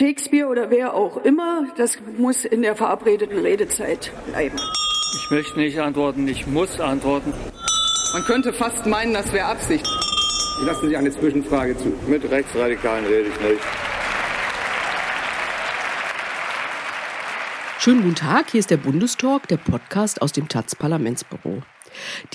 [0.00, 4.56] Shakespeare oder wer auch immer, das muss in der verabredeten Redezeit bleiben.
[5.14, 7.34] Ich möchte nicht antworten, ich muss antworten.
[8.14, 9.86] Man könnte fast meinen, das wäre Absicht.
[10.58, 11.92] Ich lasse Sie eine Zwischenfrage zu.
[12.08, 13.60] Mit Rechtsradikalen rede ich nicht.
[17.78, 21.62] Schönen guten Tag, hier ist der Bundestalk, der Podcast aus dem taz Parlamentsbüro.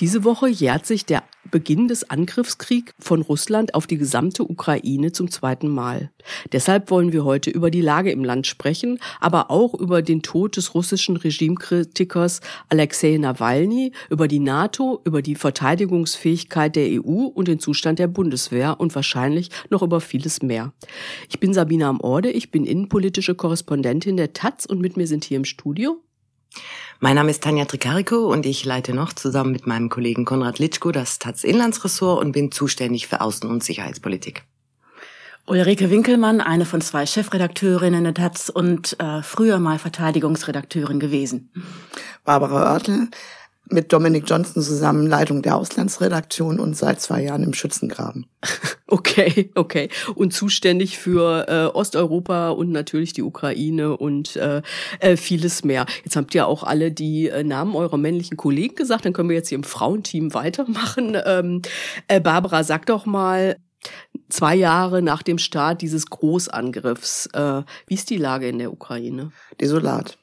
[0.00, 5.30] Diese Woche jährt sich der Beginn des Angriffskriegs von Russland auf die gesamte Ukraine zum
[5.30, 6.10] zweiten Mal.
[6.52, 10.56] Deshalb wollen wir heute über die Lage im Land sprechen, aber auch über den Tod
[10.56, 17.60] des russischen Regimekritikers Alexei Nawalny, über die NATO, über die Verteidigungsfähigkeit der EU und den
[17.60, 20.72] Zustand der Bundeswehr und wahrscheinlich noch über vieles mehr.
[21.28, 25.36] Ich bin Sabina Amorde, ich bin innenpolitische Korrespondentin der Taz und mit mir sind hier
[25.36, 26.00] im Studio
[27.00, 30.92] mein Name ist Tanja Tricarico und ich leite noch zusammen mit meinem Kollegen Konrad Litschko
[30.92, 34.44] das Taz Inlandsressort und bin zuständig für Außen- und Sicherheitspolitik.
[35.46, 41.50] Ulrike Winkelmann, eine von zwei Chefredakteurinnen der Taz und äh, früher mal Verteidigungsredakteurin gewesen.
[42.24, 43.08] Barbara Oertel,
[43.68, 48.26] mit Dominic Johnson zusammen Leitung der Auslandsredaktion und seit zwei Jahren im Schützengraben.
[48.88, 49.88] Okay, okay.
[50.14, 54.62] Und zuständig für äh, Osteuropa und natürlich die Ukraine und äh,
[55.00, 55.86] äh, vieles mehr.
[56.04, 59.34] Jetzt habt ihr auch alle die äh, Namen eurer männlichen Kollegen gesagt, dann können wir
[59.34, 61.16] jetzt hier im Frauenteam weitermachen.
[61.26, 61.62] Ähm,
[62.06, 63.56] äh, Barbara, sag doch mal,
[64.28, 69.32] zwei Jahre nach dem Start dieses Großangriffs, äh, wie ist die Lage in der Ukraine?
[69.60, 70.18] Desolat.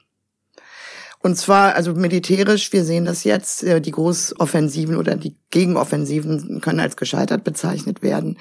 [1.24, 6.82] Und zwar, also militärisch, wir sehen das jetzt, äh, die Großoffensiven oder die Gegenoffensiven können
[6.82, 8.38] als gescheitert bezeichnet werden.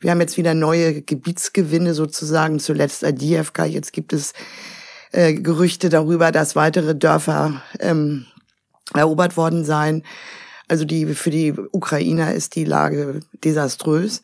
[0.00, 3.64] Wir haben jetzt wieder neue Gebietsgewinne sozusagen, zuletzt Adiyevka.
[3.64, 4.32] Jetzt gibt es
[5.12, 8.26] äh, Gerüchte darüber, dass weitere Dörfer ähm,
[8.92, 10.02] erobert worden seien.
[10.66, 14.22] Also die, für die Ukrainer ist die Lage desaströs.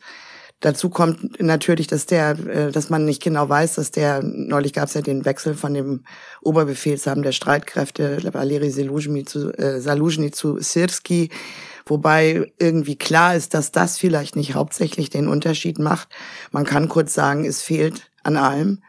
[0.63, 4.87] Dazu kommt natürlich, dass der, äh, dass man nicht genau weiß, dass der, neulich gab
[4.87, 6.05] es ja den Wechsel von dem
[6.41, 11.29] Oberbefehlshaber der Streitkräfte, Valeri Saluzhny zu, äh, Saluzhny zu Sirski,
[11.85, 16.07] wobei irgendwie klar ist, dass das vielleicht nicht hauptsächlich den Unterschied macht.
[16.53, 18.81] Man kann kurz sagen, es fehlt an allem,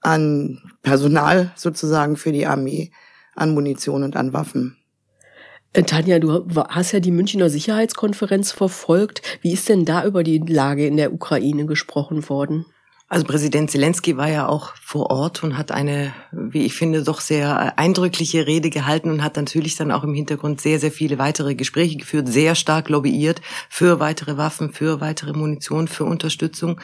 [0.00, 2.90] an Personal sozusagen für die Armee,
[3.34, 4.81] an Munition und an Waffen.
[5.72, 9.22] Äh, Tanja, du hast ja die Münchner Sicherheitskonferenz verfolgt.
[9.40, 12.66] Wie ist denn da über die Lage in der Ukraine gesprochen worden?
[13.08, 17.20] Also Präsident Zelensky war ja auch vor Ort und hat eine, wie ich finde, doch
[17.20, 21.54] sehr eindrückliche Rede gehalten und hat natürlich dann auch im Hintergrund sehr, sehr viele weitere
[21.54, 26.80] Gespräche geführt, sehr stark lobbyiert für weitere Waffen, für weitere Munition, für Unterstützung.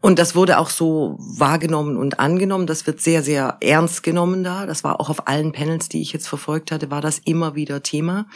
[0.00, 2.66] Und das wurde auch so wahrgenommen und angenommen.
[2.66, 4.66] Das wird sehr, sehr ernst genommen da.
[4.66, 7.82] Das war auch auf allen Panels, die ich jetzt verfolgt hatte, war das immer wieder
[7.82, 8.26] Thema.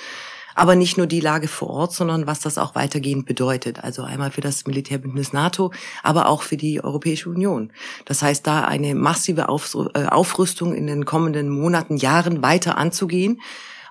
[0.55, 3.83] Aber nicht nur die Lage vor Ort, sondern was das auch weitergehend bedeutet.
[3.83, 5.73] Also einmal für das Militärbündnis NATO,
[6.03, 7.73] aber auch für die Europäische Union.
[8.05, 13.41] Das heißt, da eine massive äh, Aufrüstung in den kommenden Monaten, Jahren weiter anzugehen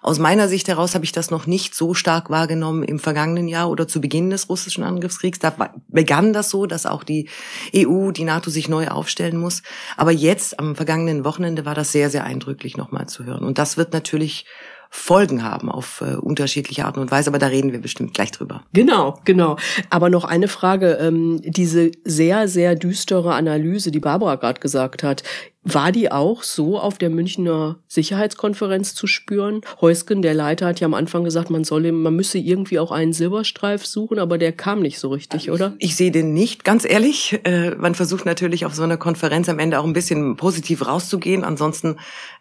[0.01, 3.69] aus meiner Sicht heraus habe ich das noch nicht so stark wahrgenommen im vergangenen Jahr
[3.69, 5.37] oder zu Beginn des russischen Angriffskriegs.
[5.37, 5.53] Da
[5.87, 7.29] begann das so, dass auch die
[7.75, 9.61] EU, die NATO sich neu aufstellen muss.
[9.97, 13.43] Aber jetzt am vergangenen Wochenende war das sehr, sehr eindrücklich nochmal zu hören.
[13.43, 14.45] Und das wird natürlich
[14.93, 18.63] Folgen haben auf äh, unterschiedliche Arten und Weise, aber da reden wir bestimmt gleich drüber.
[18.73, 19.55] Genau, genau.
[19.89, 25.23] Aber noch eine Frage, ähm, diese sehr, sehr düstere Analyse, die Barbara gerade gesagt hat,
[25.63, 29.61] war die auch so auf der Münchner Sicherheitskonferenz zu spüren?
[29.79, 33.13] Heusken, der Leiter, hat ja am Anfang gesagt, man solle, man müsse irgendwie auch einen
[33.13, 35.73] Silberstreif suchen, aber der kam nicht so richtig, oder?
[35.77, 37.39] Ich sehe den nicht, ganz ehrlich.
[37.43, 41.43] Äh, man versucht natürlich auf so einer Konferenz am Ende auch ein bisschen positiv rauszugehen,
[41.43, 41.97] ansonsten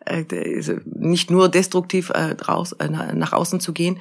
[0.06, 0.24] äh,
[0.86, 3.98] nicht nur destruktiv äh, raus, äh, nach außen zu gehen.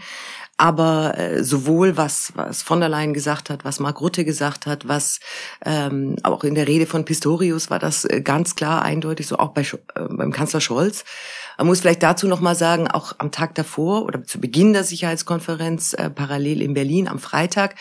[0.60, 4.90] Aber äh, sowohl was, was von der Leyen gesagt hat, was Mark Rutte gesagt hat,
[4.90, 5.22] was
[5.66, 9.54] ähm, auch in der Rede von Pistorius war das äh, ganz klar eindeutig, so auch
[9.54, 9.68] bei, äh,
[10.10, 11.06] beim Kanzler Scholz.
[11.60, 14.86] Man muss vielleicht dazu noch mal sagen, auch am Tag davor oder zu Beginn der
[14.86, 17.76] Sicherheitskonferenz äh, parallel in Berlin am Freitag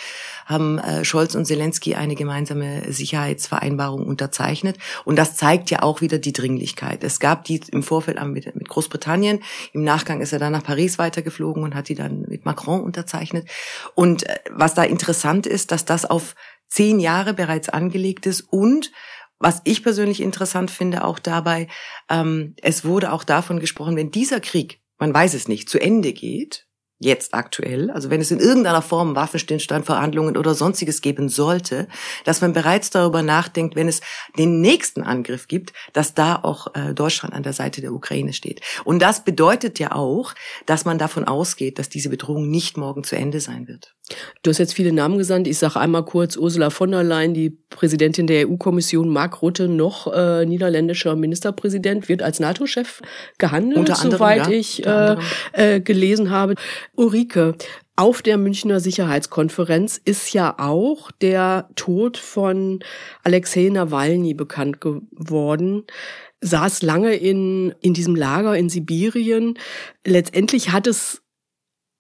[0.47, 4.79] haben äh, Scholz und Zelensky eine gemeinsame Sicherheitsvereinbarung unterzeichnet.
[5.05, 7.05] Und das zeigt ja auch wieder die Dringlichkeit.
[7.05, 10.99] Es gab die im Vorfeld mit, mit Großbritannien, im Nachgang ist er dann nach Paris
[10.99, 13.49] weitergeflogen und hat die dann mit Macron unterzeichnet.
[13.95, 16.35] Und äh, was da interessant ist, dass das auf
[16.67, 18.91] zehn Jahre bereits angelegt ist und
[19.39, 21.69] was ich persönlich interessant finde auch dabei,
[22.09, 26.13] ähm, es wurde auch davon gesprochen, wenn dieser Krieg, man weiß es nicht, zu Ende
[26.13, 26.69] geht,
[27.01, 31.87] jetzt aktuell, also wenn es in irgendeiner Form Waffenstillstand, Verhandlungen oder sonstiges geben sollte,
[32.25, 34.01] dass man bereits darüber nachdenkt, wenn es
[34.37, 38.63] den nächsten Angriff gibt, dass da auch äh, Deutschland an der Seite der Ukraine steht.
[38.85, 40.35] Und das bedeutet ja auch,
[40.67, 43.95] dass man davon ausgeht, dass diese Bedrohung nicht morgen zu Ende sein wird.
[44.43, 45.47] Du hast jetzt viele Namen gesandt.
[45.49, 50.13] Ich sage einmal kurz Ursula von der Leyen, die Präsidentin der EU-Kommission, Mark Rutte, noch
[50.13, 53.03] äh, niederländischer Ministerpräsident, wird als NATO-Chef
[53.39, 55.17] gehandelt, Unter anderem, soweit ja, ich äh,
[55.53, 56.55] äh, gelesen habe.
[56.95, 57.55] Ulrike,
[57.97, 62.79] auf der Münchner Sicherheitskonferenz ist ja auch der Tod von
[63.25, 65.85] Alexei Nawalny bekannt geworden
[66.41, 69.59] saß lange in, in diesem Lager in Sibirien.
[70.05, 71.23] Letztendlich hat es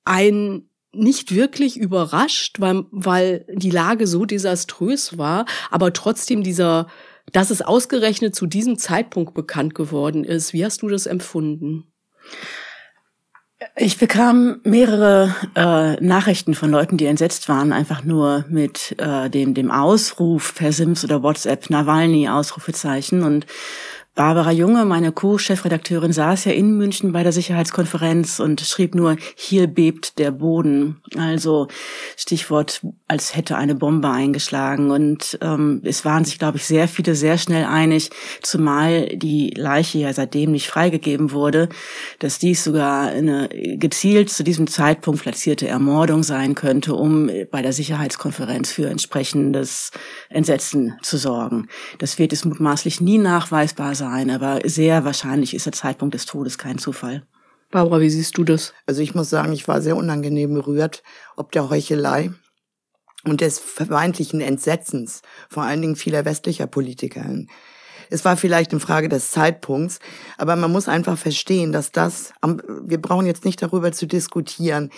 [0.04, 6.88] ein nicht wirklich überrascht, weil, weil die Lage so desaströs war, aber trotzdem dieser,
[7.32, 10.52] dass es ausgerechnet zu diesem Zeitpunkt bekannt geworden ist.
[10.52, 11.84] Wie hast du das empfunden?
[13.74, 19.52] Ich bekam mehrere äh, Nachrichten von Leuten, die entsetzt waren, einfach nur mit äh, dem,
[19.52, 23.46] dem Ausruf per Sims oder WhatsApp Nawalny Ausrufezeichen und
[24.18, 29.68] Barbara Junge, meine Co-Chefredakteurin, saß ja in München bei der Sicherheitskonferenz und schrieb nur, hier
[29.68, 31.00] bebt der Boden.
[31.16, 31.68] Also
[32.16, 34.90] Stichwort, als hätte eine Bombe eingeschlagen.
[34.90, 38.10] Und ähm, es waren sich, glaube ich, sehr viele sehr schnell einig,
[38.42, 41.68] zumal die Leiche ja seitdem nicht freigegeben wurde,
[42.18, 47.72] dass dies sogar eine gezielt zu diesem Zeitpunkt platzierte Ermordung sein könnte, um bei der
[47.72, 49.92] Sicherheitskonferenz für entsprechendes
[50.28, 51.68] Entsetzen zu sorgen.
[51.98, 56.26] Das wird es mutmaßlich nie nachweisbar sein sein, aber sehr wahrscheinlich ist der Zeitpunkt des
[56.26, 57.26] Todes kein Zufall.
[57.70, 58.72] Barbara, wie siehst du das?
[58.86, 61.02] Also ich muss sagen, ich war sehr unangenehm berührt,
[61.36, 62.30] ob der Heuchelei
[63.24, 67.26] und des vermeintlichen Entsetzens, vor allen Dingen vieler westlicher Politiker.
[68.08, 69.98] Es war vielleicht eine Frage des Zeitpunkts,
[70.38, 72.32] aber man muss einfach verstehen, dass das,
[72.84, 74.90] wir brauchen jetzt nicht darüber zu diskutieren,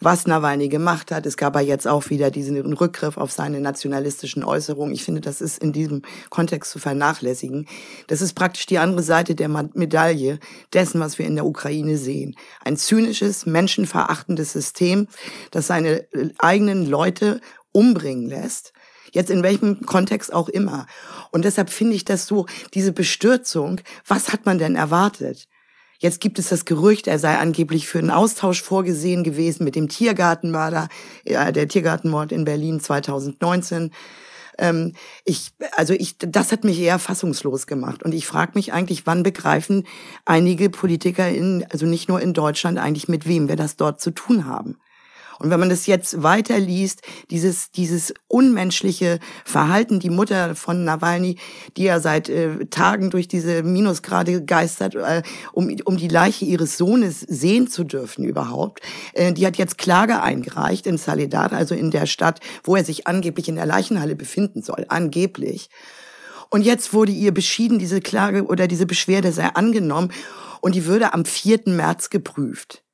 [0.00, 1.24] was Nawalny gemacht hat.
[1.24, 4.94] Es gab ja jetzt auch wieder diesen Rückgriff auf seine nationalistischen Äußerungen.
[4.94, 7.66] Ich finde, das ist in diesem Kontext zu vernachlässigen.
[8.06, 10.38] Das ist praktisch die andere Seite der Medaille
[10.72, 12.36] dessen, was wir in der Ukraine sehen.
[12.64, 15.08] Ein zynisches, menschenverachtendes System,
[15.50, 17.40] das seine äh, eigenen Leute
[17.72, 18.72] umbringen lässt.
[19.12, 20.86] Jetzt in welchem Kontext auch immer.
[21.30, 25.48] Und deshalb finde ich das so, diese Bestürzung, was hat man denn erwartet?
[25.98, 29.88] Jetzt gibt es das Gerücht, er sei angeblich für einen Austausch vorgesehen gewesen mit dem
[29.88, 30.88] Tiergartenmörder,
[31.24, 33.92] äh, der Tiergartenmord in Berlin 2019.
[34.58, 34.92] Ähm,
[35.24, 38.02] ich, also ich, das hat mich eher fassungslos gemacht.
[38.02, 39.86] Und ich frage mich eigentlich, wann begreifen
[40.24, 44.10] einige Politiker in, also nicht nur in Deutschland, eigentlich mit wem wir das dort zu
[44.10, 44.78] tun haben.
[45.38, 51.36] Und wenn man das jetzt weiterliest, dieses, dieses unmenschliche Verhalten, die Mutter von Nawalny,
[51.76, 55.22] die ja seit äh, Tagen durch diese Minusgrade geistert, äh,
[55.52, 58.80] um, um die Leiche ihres Sohnes sehen zu dürfen überhaupt,
[59.12, 63.06] äh, die hat jetzt Klage eingereicht in Saledar, also in der Stadt, wo er sich
[63.06, 65.68] angeblich in der Leichenhalle befinden soll, angeblich.
[66.48, 70.12] Und jetzt wurde ihr beschieden, diese Klage oder diese Beschwerde sei angenommen
[70.60, 71.62] und die würde am 4.
[71.66, 72.85] März geprüft.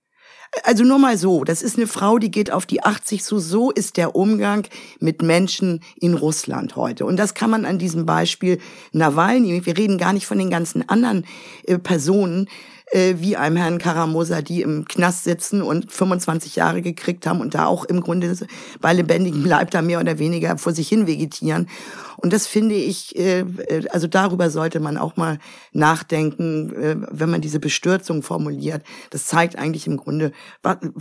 [0.64, 3.38] Also nur mal so, das ist eine Frau, die geht auf die 80 so.
[3.38, 4.66] So ist der Umgang
[5.00, 7.06] mit Menschen in Russland heute.
[7.06, 8.58] Und das kann man an diesem Beispiel
[8.92, 11.24] Nawalny, wir reden gar nicht von den ganzen anderen
[11.66, 12.48] äh, Personen,
[12.92, 17.54] äh, wie einem Herrn Karamosa, die im Knast sitzen und 25 Jahre gekriegt haben und
[17.54, 18.36] da auch im Grunde
[18.80, 21.68] bei lebendigem Leib da mehr oder weniger vor sich hin vegetieren.
[22.18, 25.38] Und das finde ich, äh, äh, also darüber sollte man auch mal
[25.72, 28.82] nachdenken, äh, wenn man diese Bestürzung formuliert.
[29.10, 30.32] Das zeigt eigentlich im Grunde,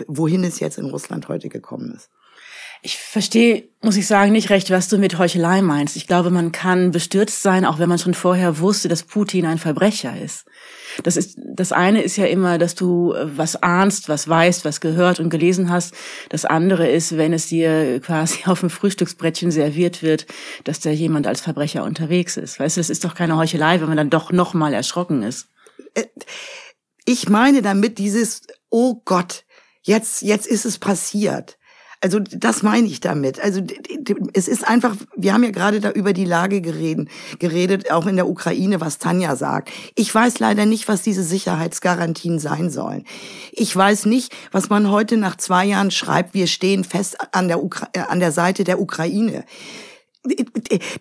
[0.07, 2.09] wohin es jetzt in Russland heute gekommen ist.
[2.83, 5.95] Ich verstehe, muss ich sagen, nicht recht, was du mit Heuchelei meinst.
[5.95, 9.59] Ich glaube, man kann bestürzt sein, auch wenn man schon vorher wusste, dass Putin ein
[9.59, 10.45] Verbrecher ist.
[11.03, 14.81] Das ist, das eine ist ja immer, dass du äh, was ahnst, was weißt, was
[14.81, 15.94] gehört und gelesen hast.
[16.30, 20.25] Das andere ist, wenn es dir quasi auf dem Frühstücksbrettchen serviert wird,
[20.63, 22.59] dass da jemand als Verbrecher unterwegs ist.
[22.59, 25.47] Weißt du, das ist doch keine Heuchelei, wenn man dann doch noch mal erschrocken ist.
[25.94, 26.06] Äh,
[27.06, 29.44] ich meine damit dieses, oh Gott,
[29.81, 31.57] jetzt, jetzt ist es passiert.
[32.03, 33.39] Also das meine ich damit.
[33.39, 33.61] Also
[34.33, 38.15] es ist einfach, wir haben ja gerade da über die Lage geredet, geredet, auch in
[38.15, 39.69] der Ukraine, was Tanja sagt.
[39.95, 43.05] Ich weiß leider nicht, was diese Sicherheitsgarantien sein sollen.
[43.51, 47.63] Ich weiß nicht, was man heute nach zwei Jahren schreibt, wir stehen fest an der,
[47.63, 49.43] Ukra äh, an der Seite der Ukraine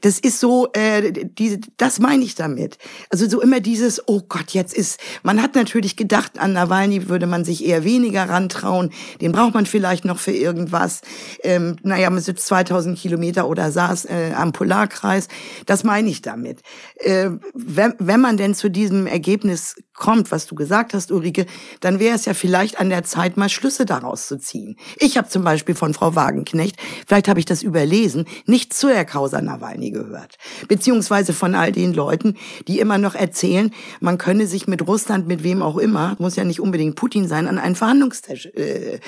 [0.01, 2.79] das ist so, äh, diese, das meine ich damit.
[3.11, 7.27] Also so immer dieses, oh Gott, jetzt ist, man hat natürlich gedacht, an Nawalny würde
[7.27, 11.03] man sich eher weniger rantrauen, den braucht man vielleicht noch für irgendwas.
[11.43, 15.29] Ähm, naja, man sitzt 2000 Kilometer oder saß äh, am Polarkreis,
[15.67, 16.61] das meine ich damit.
[16.97, 21.47] Äh, wenn, wenn man denn zu diesem Ergebnis kommt, was du gesagt hast, Ulrike,
[21.81, 24.77] dann wäre es ja vielleicht an der Zeit, mal Schlüsse daraus zu ziehen.
[24.97, 26.77] Ich habe zum Beispiel von Frau Wagenknecht,
[27.07, 30.39] vielleicht habe ich das überlesen, nicht zu erklären, Causa Nawalny gehört.
[30.69, 32.37] Beziehungsweise von all den Leuten,
[32.69, 36.45] die immer noch erzählen, man könne sich mit Russland, mit wem auch immer, muss ja
[36.45, 39.01] nicht unbedingt Putin sein, an einen Verhandlungstisch äh,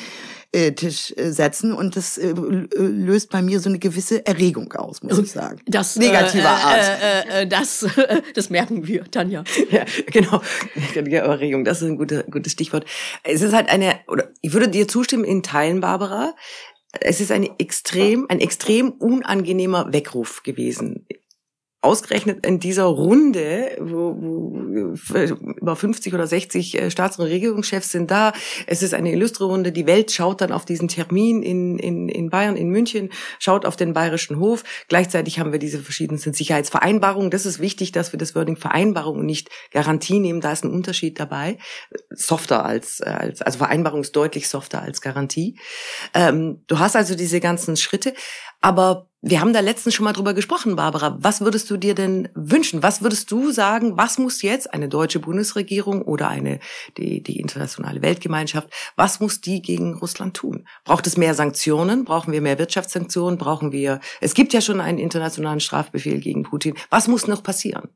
[0.74, 5.18] Tisch äh, setzen und das äh, löst bei mir so eine gewisse Erregung aus, muss
[5.18, 5.60] ich sagen.
[5.66, 7.00] Das negativer äh, Art.
[7.02, 7.86] Äh, äh, das,
[8.34, 9.44] das merken wir, Tanja.
[9.70, 10.42] Ja, genau.
[10.94, 12.84] Erregung, das ist ein gutes, gutes Stichwort.
[13.22, 16.34] Es ist halt eine, oder ich würde dir zustimmen in Teilen, Barbara.
[17.00, 21.06] Es ist eine extrem, ein extrem unangenehmer Weckruf gewesen
[21.82, 24.94] ausgerechnet in dieser Runde, wo, wo
[25.60, 28.32] über 50 oder 60 äh, Staats- und Regierungschefs sind da.
[28.68, 29.72] Es ist eine illustre Runde.
[29.72, 33.10] Die Welt schaut dann auf diesen Termin in, in, in Bayern, in München,
[33.40, 34.62] schaut auf den Bayerischen Hof.
[34.86, 37.32] Gleichzeitig haben wir diese verschiedensten Sicherheitsvereinbarungen.
[37.32, 40.40] Das ist wichtig, dass wir das Wording Vereinbarung und nicht Garantie nehmen.
[40.40, 41.58] Da ist ein Unterschied dabei.
[42.10, 45.58] Softer als, als also Vereinbarung ist deutlich softer als Garantie.
[46.14, 48.14] Ähm, du hast also diese ganzen Schritte.
[48.60, 51.16] Aber wir haben da letztens schon mal drüber gesprochen, Barbara.
[51.20, 52.82] Was würdest du dir denn wünschen?
[52.82, 56.58] Was würdest du sagen, was muss jetzt eine deutsche Bundesregierung oder eine,
[56.98, 60.66] die, die internationale Weltgemeinschaft, was muss die gegen Russland tun?
[60.84, 62.04] Braucht es mehr Sanktionen?
[62.04, 63.38] Brauchen wir mehr Wirtschaftssanktionen?
[63.38, 66.74] Brauchen wir, es gibt ja schon einen internationalen Strafbefehl gegen Putin.
[66.90, 67.90] Was muss noch passieren?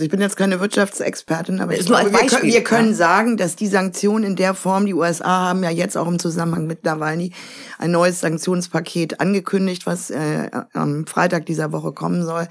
[0.00, 3.54] Also ich bin jetzt keine Wirtschaftsexpertin, aber ich glaube, wir, können, wir können sagen, dass
[3.54, 7.32] die Sanktionen in der Form, die USA haben ja jetzt auch im Zusammenhang mit Nawalny
[7.76, 12.48] ein neues Sanktionspaket angekündigt, was äh, am Freitag dieser Woche kommen soll.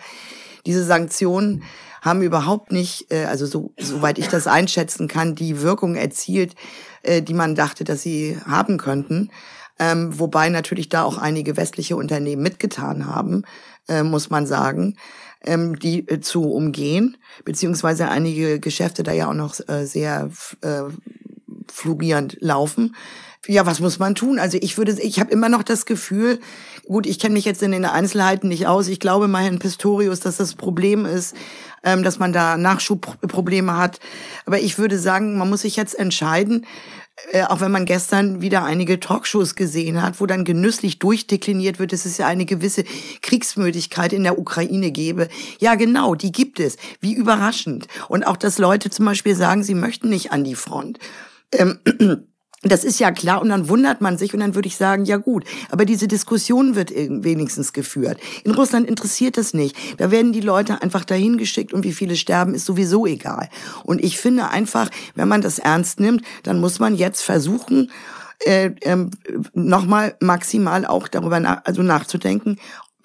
[0.67, 1.63] Diese Sanktionen
[2.03, 6.53] haben überhaupt nicht, äh, also so, soweit ich das einschätzen kann, die Wirkung erzielt,
[7.01, 9.31] äh, die man dachte, dass sie haben könnten.
[9.79, 13.41] Ähm, wobei natürlich da auch einige westliche Unternehmen mitgetan haben,
[13.87, 14.97] äh, muss man sagen
[15.45, 20.29] ähm, die äh, zu umgehen, beziehungsweise einige Geschäfte da ja auch noch äh, sehr
[20.61, 20.83] äh,
[21.71, 22.95] florierend laufen.
[23.47, 24.37] Ja, was muss man tun?
[24.37, 26.39] Also ich würde, ich habe immer noch das Gefühl,
[26.85, 28.87] gut, ich kenne mich jetzt in den Einzelheiten nicht aus.
[28.87, 31.35] Ich glaube mal Herrn Pistorius, dass das Problem ist,
[31.83, 33.99] ähm, dass man da Nachschubprobleme hat.
[34.45, 36.65] Aber ich würde sagen, man muss sich jetzt entscheiden,
[37.31, 41.93] äh, auch wenn man gestern wieder einige Talkshows gesehen hat, wo dann genüsslich durchdekliniert wird,
[41.93, 42.83] dass es ja eine gewisse
[43.21, 45.29] Kriegsmöglichkeit in der Ukraine gäbe.
[45.59, 46.77] Ja, genau, die gibt es.
[47.01, 47.87] Wie überraschend.
[48.07, 50.99] Und auch, dass Leute zum Beispiel sagen, sie möchten nicht an die Front.
[51.51, 51.79] Ähm,
[52.63, 55.17] das ist ja klar und dann wundert man sich und dann würde ich sagen, ja
[55.17, 58.19] gut, aber diese Diskussion wird wenigstens geführt.
[58.43, 59.77] In Russland interessiert es nicht.
[59.97, 63.49] Da werden die Leute einfach dahin geschickt und wie viele sterben ist sowieso egal.
[63.83, 67.91] Und ich finde einfach, wenn man das ernst nimmt, dann muss man jetzt versuchen,
[68.45, 69.11] äh, ähm,
[69.53, 72.57] nochmal maximal auch darüber nach, also nachzudenken,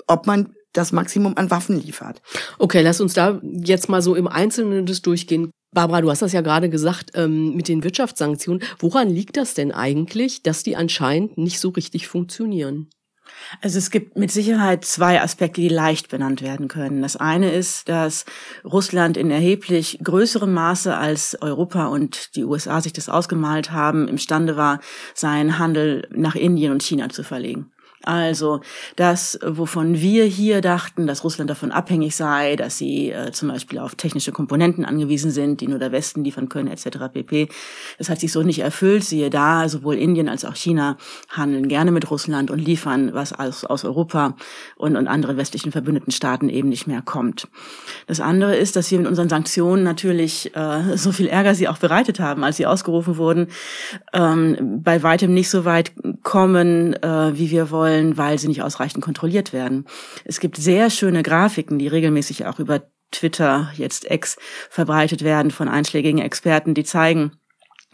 [0.06, 2.20] ob man das Maximum an Waffen liefert.
[2.58, 5.50] Okay, lass uns da jetzt mal so im Einzelnen das durchgehen.
[5.74, 8.62] Barbara, du hast das ja gerade gesagt ähm, mit den Wirtschaftssanktionen.
[8.78, 12.88] Woran liegt das denn eigentlich, dass die anscheinend nicht so richtig funktionieren?
[13.60, 17.02] Also es gibt mit Sicherheit zwei Aspekte, die leicht benannt werden können.
[17.02, 18.24] Das eine ist, dass
[18.64, 24.56] Russland in erheblich größerem Maße als Europa und die USA sich das ausgemalt haben, imstande
[24.56, 24.80] war,
[25.14, 27.73] seinen Handel nach Indien und China zu verlegen.
[28.04, 28.61] Also
[28.96, 33.78] das, wovon wir hier dachten, dass Russland davon abhängig sei, dass sie äh, zum Beispiel
[33.78, 36.99] auf technische Komponenten angewiesen sind, die nur der Westen liefern können, etc.
[37.12, 37.49] pp.
[37.99, 39.04] Das hat sich so nicht erfüllt.
[39.04, 40.99] Siehe da, sowohl Indien als auch China
[41.30, 44.37] handeln gerne mit Russland und liefern, was aus, aus Europa
[44.76, 47.49] und, und anderen westlichen verbündeten Staaten eben nicht mehr kommt.
[48.06, 51.78] Das andere ist, dass wir mit unseren Sanktionen natürlich äh, so viel Ärger sie auch
[51.78, 53.49] bereitet haben, als sie ausgerufen wurden,
[54.12, 55.92] ähm, bei weitem nicht so weit
[56.23, 59.86] kommen, äh, wie wir wollen wollen, weil sie nicht ausreichend kontrolliert werden.
[60.24, 64.36] Es gibt sehr schöne Grafiken, die regelmäßig auch über Twitter, jetzt Ex,
[64.70, 67.32] verbreitet werden von einschlägigen Experten, die zeigen,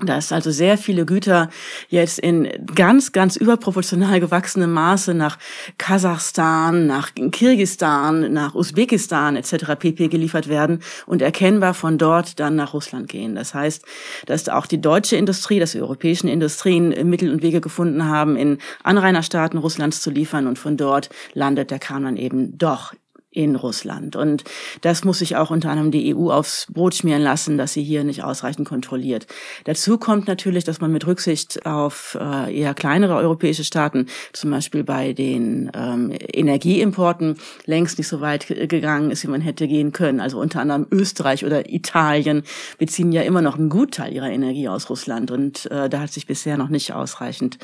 [0.03, 1.49] dass also sehr viele Güter
[1.89, 5.39] jetzt in ganz, ganz überproportional gewachsenem Maße nach
[5.79, 9.77] Kasachstan, nach Kirgistan, nach Usbekistan etc.
[9.79, 10.09] pp.
[10.09, 13.35] geliefert werden und erkennbar von dort dann nach Russland gehen.
[13.35, 13.85] Das heißt,
[14.27, 18.59] dass auch die deutsche Industrie, dass die europäischen Industrien Mittel und Wege gefunden haben, in
[18.83, 22.93] Anrainerstaaten Russlands zu liefern und von dort landet der Kram dann eben doch
[23.33, 24.17] in Russland.
[24.17, 24.43] Und
[24.81, 28.03] das muss sich auch unter anderem die EU aufs Brot schmieren lassen, dass sie hier
[28.03, 29.27] nicht ausreichend kontrolliert.
[29.65, 34.83] Dazu kommt natürlich, dass man mit Rücksicht auf äh, eher kleinere europäische Staaten, zum Beispiel
[34.83, 40.19] bei den ähm, Energieimporten, längst nicht so weit gegangen ist, wie man hätte gehen können.
[40.21, 42.43] Also unter anderem Österreich oder Italien
[42.79, 45.31] beziehen ja immer noch einen Gutteil ihrer Energie aus Russland.
[45.31, 47.59] Und äh, da hat sich bisher noch nicht ausreichend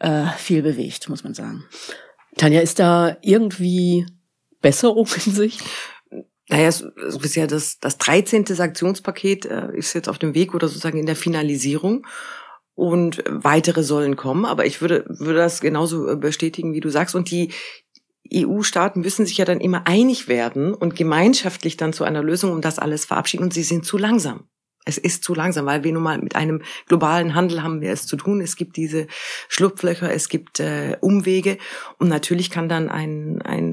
[0.00, 1.64] äh, viel bewegt, muss man sagen.
[2.36, 4.06] Tanja, ist da irgendwie
[4.62, 5.58] Besserung in sich?
[6.48, 8.46] Naja, es ist ja das, das 13.
[8.46, 12.06] Sanktionspaket äh, ist jetzt auf dem Weg oder sozusagen in der Finalisierung.
[12.74, 17.14] Und weitere sollen kommen, aber ich würde, würde das genauso äh, bestätigen, wie du sagst.
[17.14, 17.50] Und die,
[18.34, 22.60] EU-Staaten müssen sich ja dann immer einig werden und gemeinschaftlich dann zu einer Lösung um
[22.60, 24.44] das alles verabschieden und sie sind zu langsam.
[24.84, 28.06] Es ist zu langsam, weil wir nun mal mit einem globalen Handel haben wir es
[28.06, 28.40] zu tun.
[28.40, 29.06] Es gibt diese
[29.48, 31.58] Schlupflöcher, es gibt äh, Umwege
[31.98, 33.71] und natürlich kann dann ein, ein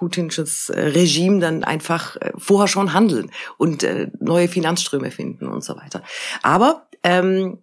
[0.00, 5.62] putinsches äh, Regime dann einfach äh, vorher schon handeln und äh, neue Finanzströme finden und
[5.62, 6.02] so weiter.
[6.42, 7.58] Aber ähm,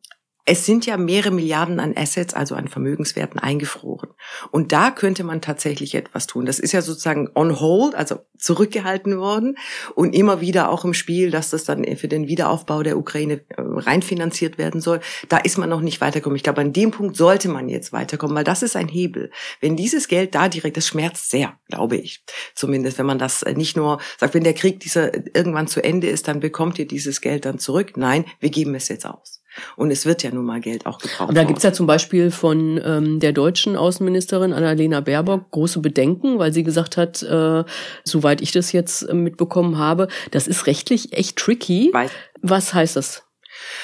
[0.49, 4.11] es sind ja mehrere Milliarden an Assets, also an Vermögenswerten eingefroren.
[4.49, 6.45] Und da könnte man tatsächlich etwas tun.
[6.45, 9.57] Das ist ja sozusagen on hold, also zurückgehalten worden
[9.93, 13.55] und immer wieder auch im Spiel, dass das dann für den Wiederaufbau der Ukraine äh,
[13.57, 15.01] reinfinanziert werden soll.
[15.27, 16.37] Da ist man noch nicht weitergekommen.
[16.37, 19.31] Ich glaube, an dem Punkt sollte man jetzt weiterkommen, weil das ist ein Hebel.
[19.59, 22.23] Wenn dieses Geld da direkt, das schmerzt sehr, glaube ich.
[22.55, 26.29] Zumindest, wenn man das nicht nur sagt, wenn der Krieg dieser irgendwann zu Ende ist,
[26.29, 27.97] dann bekommt ihr dieses Geld dann zurück.
[27.97, 29.36] Nein, wir geben es jetzt aus.
[29.75, 31.21] Und es wird ja nun mal Geld auch gebraucht.
[31.21, 36.39] Aber da gibt's ja zum Beispiel von ähm, der deutschen Außenministerin Annalena Baerbock große Bedenken,
[36.39, 37.63] weil sie gesagt hat, äh,
[38.03, 41.89] soweit ich das jetzt äh, mitbekommen habe, das ist rechtlich echt tricky.
[41.93, 42.11] Weiß.
[42.41, 43.23] Was heißt das?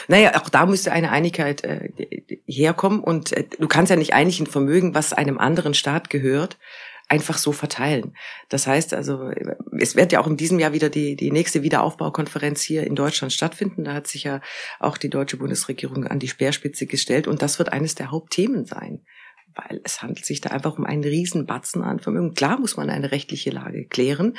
[0.08, 1.90] Naja, auch da müsste eine Einigkeit äh,
[2.46, 6.58] herkommen und äh, du kannst ja nicht einig ein Vermögen, was einem anderen Staat gehört,
[7.14, 8.16] einfach so verteilen.
[8.50, 9.30] Das heißt also,
[9.78, 13.32] es wird ja auch in diesem Jahr wieder die, die nächste Wiederaufbaukonferenz hier in Deutschland
[13.32, 13.84] stattfinden.
[13.84, 14.42] Da hat sich ja
[14.80, 19.06] auch die deutsche Bundesregierung an die Speerspitze gestellt und das wird eines der Hauptthemen sein
[19.56, 22.34] weil es handelt sich da einfach um einen Riesenbatzen an Vermögen.
[22.34, 24.36] Klar muss man eine rechtliche Lage klären.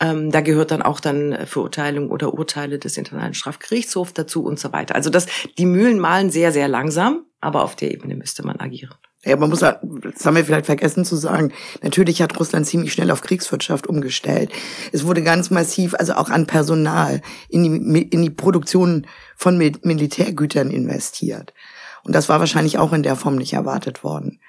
[0.00, 4.72] Ähm, da gehört dann auch dann Verurteilung oder Urteile des Internationalen Strafgerichtshofs dazu und so
[4.72, 4.94] weiter.
[4.94, 5.26] Also das,
[5.58, 8.94] die Mühlen malen sehr, sehr langsam, aber auf der Ebene müsste man agieren.
[9.24, 9.74] Ja, man muss, das
[10.24, 11.52] haben wir vielleicht vergessen zu sagen,
[11.82, 14.50] natürlich hat Russland ziemlich schnell auf Kriegswirtschaft umgestellt.
[14.92, 20.70] Es wurde ganz massiv, also auch an Personal, in die, in die Produktion von Militärgütern
[20.70, 21.54] investiert.
[22.04, 24.40] Und das war wahrscheinlich auch in der Form nicht erwartet worden.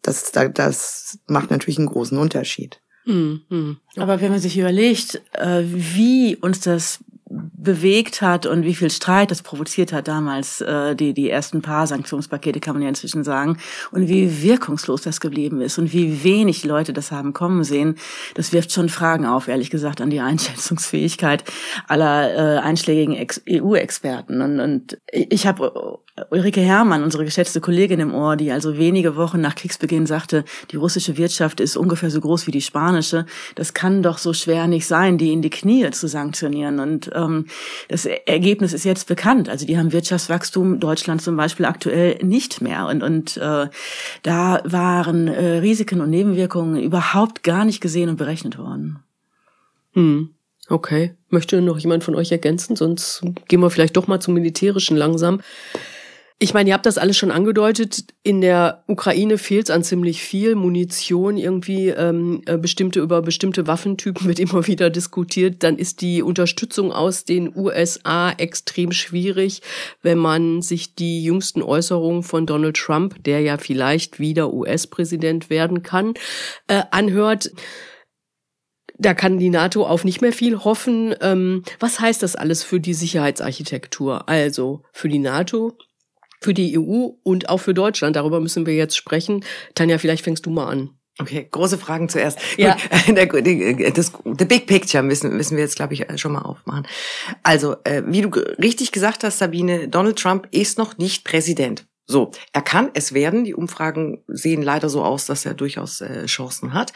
[0.00, 2.80] Das, das macht natürlich einen großen Unterschied.
[3.04, 3.78] Mhm.
[3.96, 7.00] Aber wenn man sich überlegt, äh, wie uns das
[7.52, 11.86] bewegt hat und wie viel Streit das provoziert hat damals, äh, die, die ersten paar
[11.86, 13.58] Sanktionspakete kann man ja inzwischen sagen,
[13.90, 17.96] und wie wirkungslos das geblieben ist und wie wenig Leute das haben kommen sehen,
[18.34, 21.44] das wirft schon Fragen auf, ehrlich gesagt, an die Einschätzungsfähigkeit
[21.88, 23.16] aller äh, einschlägigen
[23.48, 24.42] EU-Experten.
[24.42, 29.40] Und, und ich habe Ulrike Herrmann, unsere geschätzte Kollegin im Ohr, die also wenige Wochen
[29.40, 33.24] nach Kriegsbeginn sagte, die russische Wirtschaft ist ungefähr so groß wie die spanische.
[33.54, 36.80] Das kann doch so schwer nicht sein, die in die Knie zu sanktionieren.
[36.80, 37.46] Und ähm,
[37.88, 39.48] das Ergebnis ist jetzt bekannt.
[39.48, 42.88] Also die haben Wirtschaftswachstum Deutschland zum Beispiel aktuell nicht mehr.
[42.88, 43.68] Und, und äh,
[44.22, 48.98] da waren äh, Risiken und Nebenwirkungen überhaupt gar nicht gesehen und berechnet worden.
[49.94, 50.28] Hm.
[50.68, 51.14] Okay.
[51.30, 52.76] Möchte noch jemand von euch ergänzen?
[52.76, 55.40] Sonst gehen wir vielleicht doch mal zum Militärischen langsam.
[56.42, 58.02] Ich meine, ihr habt das alles schon angedeutet.
[58.24, 61.36] In der Ukraine fehlt es an ziemlich viel Munition.
[61.36, 65.62] Irgendwie ähm, äh, bestimmte über bestimmte Waffentypen wird immer wieder diskutiert.
[65.62, 69.62] Dann ist die Unterstützung aus den USA extrem schwierig,
[70.02, 75.84] wenn man sich die jüngsten Äußerungen von Donald Trump, der ja vielleicht wieder US-Präsident werden
[75.84, 76.14] kann,
[76.66, 77.52] äh, anhört
[78.98, 81.14] da kann die NATO auf nicht mehr viel hoffen.
[81.20, 84.28] Ähm, was heißt das alles für die Sicherheitsarchitektur?
[84.28, 85.76] Also für die NATO,
[86.42, 88.16] für die EU und auch für Deutschland.
[88.16, 89.44] Darüber müssen wir jetzt sprechen.
[89.74, 90.90] Tanja, vielleicht fängst du mal an.
[91.20, 92.38] Okay, große Fragen zuerst.
[92.56, 92.76] Ja.
[93.94, 96.86] das, the big picture müssen, müssen wir jetzt, glaube ich, schon mal aufmachen.
[97.42, 98.30] Also, äh, wie du
[98.62, 101.84] richtig gesagt hast, Sabine, Donald Trump ist noch nicht Präsident.
[102.04, 103.44] So, er kann es werden.
[103.44, 106.92] Die Umfragen sehen leider so aus, dass er durchaus äh, Chancen hat.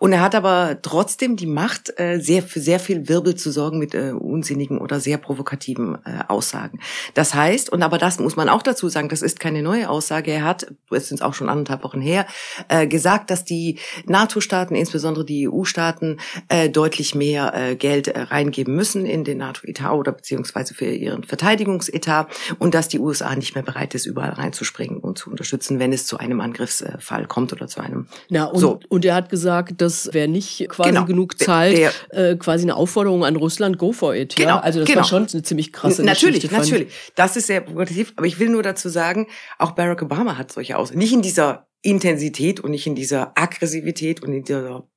[0.00, 3.78] Und er hat aber trotzdem die Macht, äh, sehr für sehr viel Wirbel zu sorgen
[3.78, 6.80] mit äh, unsinnigen oder sehr provokativen äh, Aussagen.
[7.14, 10.32] Das heißt, und aber das muss man auch dazu sagen, das ist keine neue Aussage.
[10.32, 12.26] Er hat, es sind auch schon anderthalb Wochen her,
[12.66, 16.18] äh, gesagt, dass die NATO-Staaten, insbesondere die EU-Staaten,
[16.48, 21.22] äh, deutlich mehr äh, Geld äh, reingeben müssen in den NATO-Etat oder beziehungsweise für ihren
[21.22, 22.26] Verteidigungsetat
[22.58, 25.92] und dass die USA nicht mehr bereit ist, überall rein einzuspringen und zu unterstützen, wenn
[25.92, 28.08] es zu einem Angriffsfall kommt oder zu einem.
[28.28, 28.80] Na, und, so.
[28.88, 31.04] und er hat gesagt, dass wer nicht quasi genau.
[31.04, 34.36] genug zahlt, der, äh, quasi eine Aufforderung an Russland, go for it.
[34.36, 34.60] Genau, ja?
[34.60, 35.00] Also das genau.
[35.00, 36.92] war schon eine ziemlich krasse Natürlich, Geschichte, natürlich.
[37.14, 39.26] Das ist sehr provokativ, aber ich will nur dazu sagen,
[39.58, 40.92] auch Barack Obama hat solche aus.
[40.92, 44.88] Nicht in dieser Intensität und nicht in dieser Aggressivität und in dieser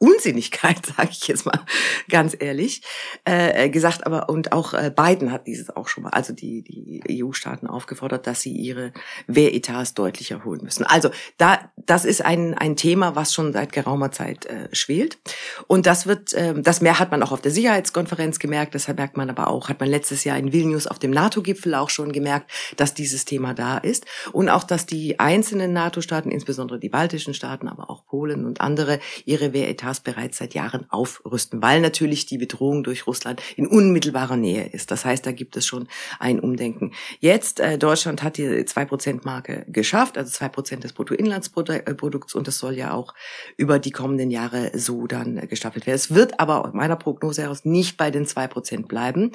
[0.00, 1.60] Unsinnigkeit, sage ich jetzt mal
[2.08, 2.82] ganz ehrlich,
[3.24, 4.06] äh, gesagt.
[4.06, 8.26] Aber und auch äh, Biden hat dieses auch schon mal, also die die EU-Staaten aufgefordert,
[8.26, 8.92] dass sie ihre
[9.26, 10.84] Wehretats deutlich erholen müssen.
[10.84, 15.18] Also da das ist ein ein Thema, was schon seit geraumer Zeit äh, schwelt
[15.66, 18.74] und das wird äh, das mehr hat man auch auf der Sicherheitskonferenz gemerkt.
[18.74, 21.90] Das merkt man aber auch hat man letztes Jahr in Vilnius auf dem NATO-Gipfel auch
[21.90, 26.88] schon gemerkt, dass dieses Thema da ist und auch dass die einzelnen NATO-Staaten, insbesondere die
[26.88, 31.80] baltischen Staaten, aber auch Polen und andere ihre Wehretats Hamas bereits seit Jahren aufrüsten, weil
[31.80, 34.90] natürlich die Bedrohung durch Russland in unmittelbarer Nähe ist.
[34.90, 35.88] Das heißt, da gibt es schon
[36.20, 36.92] ein Umdenken.
[37.18, 42.92] Jetzt, äh, Deutschland hat die 2%-Marke geschafft, also 2% des Bruttoinlandsprodukts und das soll ja
[42.92, 43.14] auch
[43.56, 45.96] über die kommenden Jahre so dann gestaffelt werden.
[45.96, 49.32] Es wird aber aus meiner Prognose heraus nicht bei den 2% bleiben.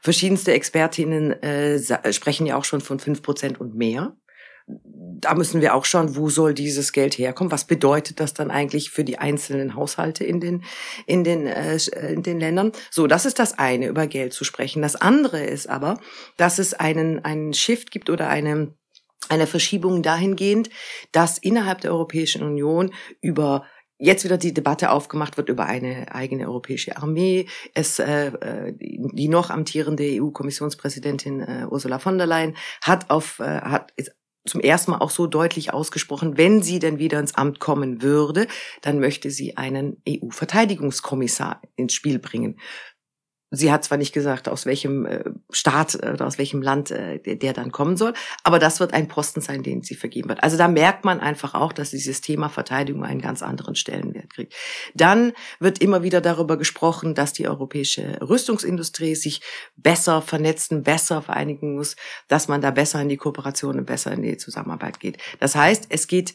[0.00, 1.78] Verschiedenste Expertinnen äh,
[2.12, 4.16] sprechen ja auch schon von 5% und mehr
[5.20, 7.50] da müssen wir auch schauen, wo soll dieses Geld herkommen?
[7.50, 10.64] Was bedeutet das dann eigentlich für die einzelnen Haushalte in den
[11.06, 11.78] in den äh,
[12.12, 12.72] in den Ländern?
[12.90, 14.82] So, das ist das eine, über Geld zu sprechen.
[14.82, 15.98] Das andere ist aber,
[16.36, 18.74] dass es einen einen Shift gibt oder eine
[19.28, 20.70] eine Verschiebung dahingehend,
[21.12, 23.66] dass innerhalb der Europäischen Union über
[23.98, 27.46] jetzt wieder die Debatte aufgemacht wird über eine eigene europäische Armee.
[27.74, 33.60] Es äh, äh die noch amtierende EU-Kommissionspräsidentin äh, Ursula von der Leyen hat auf äh,
[33.60, 33.92] hat
[34.48, 38.46] zum ersten Mal auch so deutlich ausgesprochen, wenn sie denn wieder ins Amt kommen würde,
[38.82, 42.58] dann möchte sie einen EU-Verteidigungskommissar ins Spiel bringen.
[43.50, 47.18] Sie hat zwar nicht gesagt, aus welchem äh, Staat äh, oder aus welchem Land äh,
[47.18, 50.42] der, dann kommen soll, aber das wird ein Posten sein, den sie vergeben wird.
[50.42, 54.54] Also da merkt man einfach auch, dass dieses Thema Verteidigung einen ganz anderen Stellenwert kriegt.
[54.94, 59.40] Dann wird immer wieder darüber gesprochen, dass die europäische Rüstungsindustrie sich
[59.76, 61.96] besser vernetzen, besser vereinigen muss,
[62.28, 65.18] dass man da besser in die Kooperation und besser in die Zusammenarbeit geht.
[65.40, 66.34] Das heißt, es geht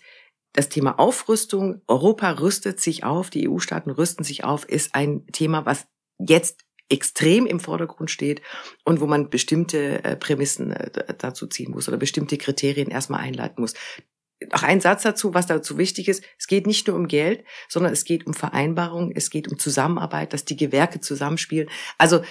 [0.53, 5.65] das Thema Aufrüstung, Europa rüstet sich auf, die EU-Staaten rüsten sich auf, ist ein Thema,
[5.65, 5.87] was
[6.19, 8.41] jetzt extrem im Vordergrund steht
[8.85, 13.61] und wo man bestimmte äh, Prämissen äh, dazu ziehen muss oder bestimmte Kriterien erstmal einleiten
[13.61, 13.73] muss.
[14.51, 16.23] Noch ein Satz dazu, was dazu wichtig ist.
[16.37, 20.33] Es geht nicht nur um Geld, sondern es geht um Vereinbarung, es geht um Zusammenarbeit,
[20.33, 21.69] dass die Gewerke zusammenspielen.
[21.97, 22.21] Also,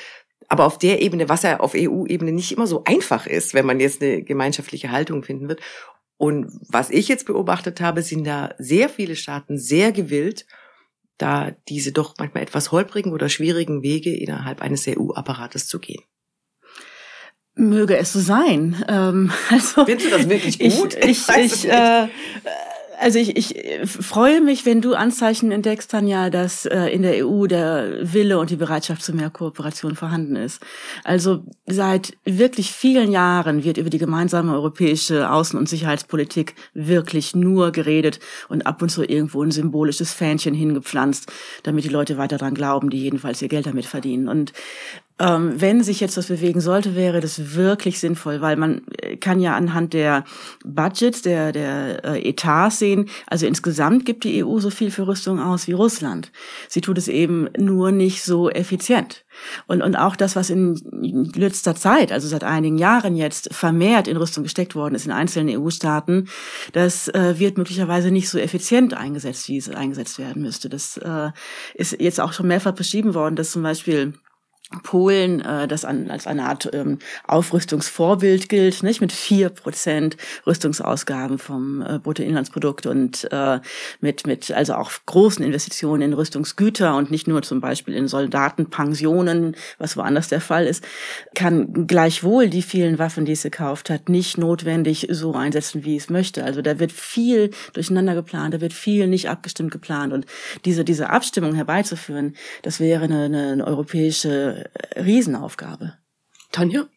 [0.48, 3.80] aber auf der Ebene, was ja auf EU-Ebene nicht immer so einfach ist, wenn man
[3.80, 5.60] jetzt eine gemeinschaftliche Haltung finden wird.
[6.18, 10.46] Und was ich jetzt beobachtet habe, sind da sehr viele Staaten sehr gewillt
[11.18, 16.02] da diese doch manchmal etwas holprigen oder schwierigen Wege innerhalb eines EU-Apparates zu gehen.
[17.54, 18.82] Möge es so sein.
[18.88, 20.94] Ähm, also Findest du das wirklich gut?
[20.94, 22.08] Ich, ich, ich, äh,
[23.02, 27.46] also ich, ich freue mich, wenn du Anzeichen entdeckst, Tanja, dass äh, in der EU
[27.46, 30.62] der Wille und die Bereitschaft zu mehr Kooperation vorhanden ist.
[31.02, 37.72] Also seit wirklich vielen Jahren wird über die gemeinsame europäische Außen- und Sicherheitspolitik wirklich nur
[37.72, 41.30] geredet und ab und zu irgendwo ein symbolisches Fähnchen hingepflanzt,
[41.64, 44.28] damit die Leute weiter daran glauben, die jedenfalls ihr Geld damit verdienen.
[44.28, 44.52] Und
[45.22, 49.38] ähm, wenn sich jetzt was bewegen sollte, wäre das wirklich sinnvoll, weil man äh, kann
[49.38, 50.24] ja anhand der
[50.64, 55.40] Budgets, der, der äh, Etats sehen, also insgesamt gibt die EU so viel für Rüstung
[55.40, 56.32] aus wie Russland.
[56.68, 59.24] Sie tut es eben nur nicht so effizient.
[59.68, 60.74] Und, und auch das, was in
[61.36, 65.56] letzter Zeit, also seit einigen Jahren jetzt vermehrt in Rüstung gesteckt worden ist in einzelnen
[65.56, 66.28] EU-Staaten,
[66.72, 70.68] das äh, wird möglicherweise nicht so effizient eingesetzt, wie es eingesetzt werden müsste.
[70.68, 71.30] Das äh,
[71.74, 74.14] ist jetzt auch schon mehrfach beschrieben worden, dass zum Beispiel
[74.82, 81.38] Polen, äh, das an, als eine Art ähm, Aufrüstungsvorbild gilt, nicht mit vier Prozent Rüstungsausgaben
[81.38, 83.60] vom äh, Bruttoinlandsprodukt und äh,
[84.00, 89.56] mit mit also auch großen Investitionen in Rüstungsgüter und nicht nur zum Beispiel in Soldatenpensionen,
[89.78, 90.84] was woanders der Fall ist,
[91.34, 96.10] kann gleichwohl die vielen Waffen, die es gekauft hat, nicht notwendig so einsetzen, wie es
[96.10, 96.44] möchte.
[96.44, 100.26] Also da wird viel durcheinander geplant, da wird viel nicht abgestimmt geplant und
[100.64, 104.61] diese diese Abstimmung herbeizuführen, das wäre eine, eine europäische
[104.96, 105.98] Riesenaufgabe.
[106.50, 106.88] Tanja?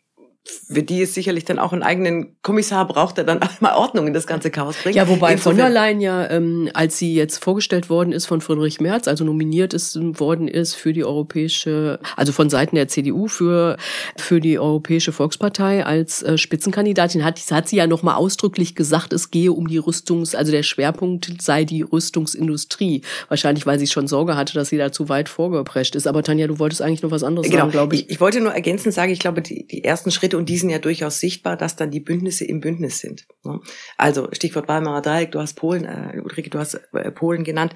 [0.46, 4.08] Für die es sicherlich dann auch einen eigenen Kommissar braucht, der dann auch mal Ordnung
[4.08, 4.96] in das ganze Chaos bringt.
[4.96, 8.42] Ja, wobei Insofern von der Leyen ja, ähm, als sie jetzt vorgestellt worden ist von
[8.42, 13.28] Friedrich Merz, also nominiert ist worden ist für die europäische, also von Seiten der CDU
[13.28, 13.78] für
[14.18, 19.14] für die Europäische Volkspartei als äh, Spitzenkandidatin, hat, hat sie ja noch mal ausdrücklich gesagt,
[19.14, 23.02] es gehe um die Rüstungs, also der Schwerpunkt sei die Rüstungsindustrie.
[23.30, 26.08] Wahrscheinlich, weil sie schon Sorge hatte, dass sie da zu weit vorgeprescht ist.
[26.08, 27.62] Aber Tanja, du wolltest eigentlich noch was anderes genau.
[27.62, 28.02] sagen, glaube ich.
[28.04, 28.10] ich.
[28.12, 30.80] Ich wollte nur ergänzend sagen, ich glaube, die, die ersten Schritte und die sind ja
[30.80, 33.28] durchaus sichtbar, dass dann die Bündnisse im Bündnis sind.
[33.44, 33.60] Ne?
[33.98, 37.74] Also Stichwort Weimarer Dreieck, du hast Polen, äh, Ulrike, du hast äh, Polen genannt,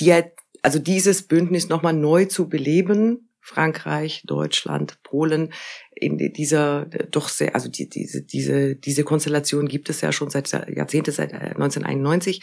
[0.00, 5.52] die halt, also dieses Bündnis nochmal neu zu beleben, Frankreich, Deutschland, Polen,
[5.94, 10.50] in dieser doch sehr, also die, diese, diese, diese Konstellation gibt es ja schon seit
[10.52, 12.40] Jahrzehnte, seit 1991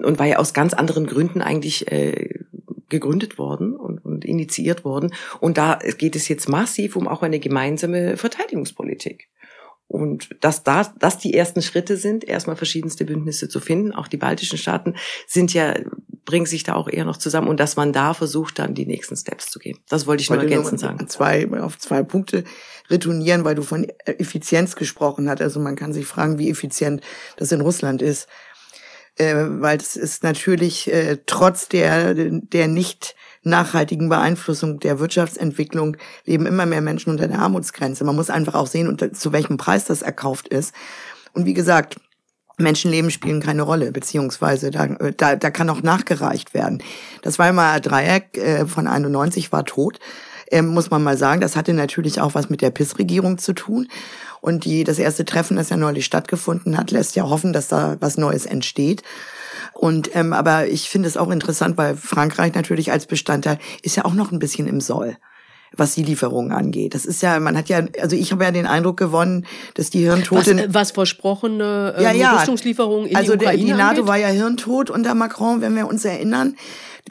[0.00, 2.40] äh, und war ja aus ganz anderen Gründen eigentlich äh,
[2.88, 3.74] gegründet worden
[4.22, 5.14] initiiert worden.
[5.40, 9.28] Und da geht es jetzt massiv um auch eine gemeinsame Verteidigungspolitik.
[9.86, 13.92] Und dass da, dass die ersten Schritte sind, erstmal verschiedenste Bündnisse zu finden.
[13.92, 14.96] Auch die baltischen Staaten
[15.26, 15.74] sind ja,
[16.24, 19.14] bringen sich da auch eher noch zusammen und dass man da versucht, dann die nächsten
[19.14, 19.78] Steps zu gehen.
[19.88, 21.06] Das wollte ich nur ergänzend sagen.
[21.08, 22.44] Zwei, auf zwei Punkte
[22.88, 25.42] retournieren, weil du von Effizienz gesprochen hast.
[25.42, 27.02] Also man kann sich fragen, wie effizient
[27.36, 28.26] das in Russland ist.
[29.16, 33.14] Äh, weil es ist natürlich äh, trotz der, der nicht
[33.44, 38.04] nachhaltigen Beeinflussung der Wirtschaftsentwicklung leben immer mehr Menschen unter der Armutsgrenze.
[38.04, 40.74] Man muss einfach auch sehen, unter, zu welchem Preis das erkauft ist.
[41.32, 41.96] Und wie gesagt,
[42.56, 46.82] Menschenleben spielen keine Rolle, beziehungsweise da, da, da kann auch nachgereicht werden.
[47.22, 49.98] Das Weimarer Dreieck äh, von 91 war tot,
[50.50, 51.40] äh, muss man mal sagen.
[51.40, 53.88] Das hatte natürlich auch was mit der PIS-Regierung zu tun.
[54.40, 57.96] Und die, das erste Treffen, das ja neulich stattgefunden hat, lässt ja hoffen, dass da
[58.00, 59.02] was Neues entsteht.
[59.72, 64.04] Und ähm, aber ich finde es auch interessant, weil Frankreich natürlich als Bestandteil ist ja
[64.04, 65.16] auch noch ein bisschen im Soll
[65.76, 66.94] was die Lieferungen angeht.
[66.94, 70.00] Das ist ja, man hat ja, also ich habe ja den Eindruck gewonnen, dass die
[70.00, 70.66] Hirntote...
[70.68, 72.36] Was, was versprochene äh, ja, ja.
[72.36, 74.06] Rüstungslieferungen in also die Ukraine die NATO angeht?
[74.06, 76.56] war ja hirntot unter Macron, wenn wir uns erinnern.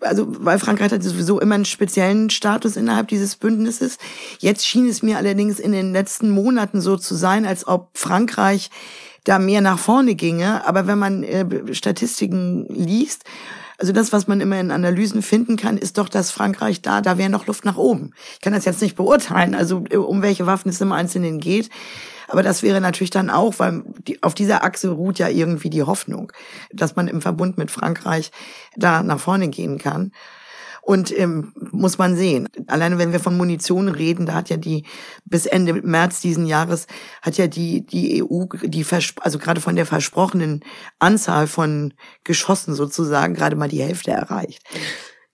[0.01, 3.97] Also, weil Frankreich hat sowieso immer einen speziellen Status innerhalb dieses Bündnisses.
[4.39, 8.71] Jetzt schien es mir allerdings in den letzten Monaten so zu sein, als ob Frankreich
[9.23, 10.65] da mehr nach vorne ginge.
[10.65, 13.23] Aber wenn man äh, Statistiken liest,
[13.77, 17.17] also das, was man immer in Analysen finden kann, ist doch, dass Frankreich da, da
[17.17, 18.13] wäre noch Luft nach oben.
[18.33, 21.69] Ich kann das jetzt nicht beurteilen, also äh, um welche Waffen es im Einzelnen geht.
[22.27, 25.83] Aber das wäre natürlich dann auch, weil die, auf dieser Achse ruht ja irgendwie die
[25.83, 26.31] Hoffnung,
[26.71, 28.31] dass man im Verbund mit Frankreich
[28.75, 30.11] da nach vorne gehen kann.
[30.85, 32.49] Und ähm, muss man sehen.
[32.67, 34.83] Alleine wenn wir von Munition reden, da hat ja die
[35.23, 36.87] bis Ende März diesen Jahres
[37.21, 38.85] hat ja die die EU die
[39.21, 40.59] also gerade von der versprochenen
[40.99, 41.93] Anzahl von
[42.25, 44.61] Geschossen sozusagen gerade mal die Hälfte erreicht.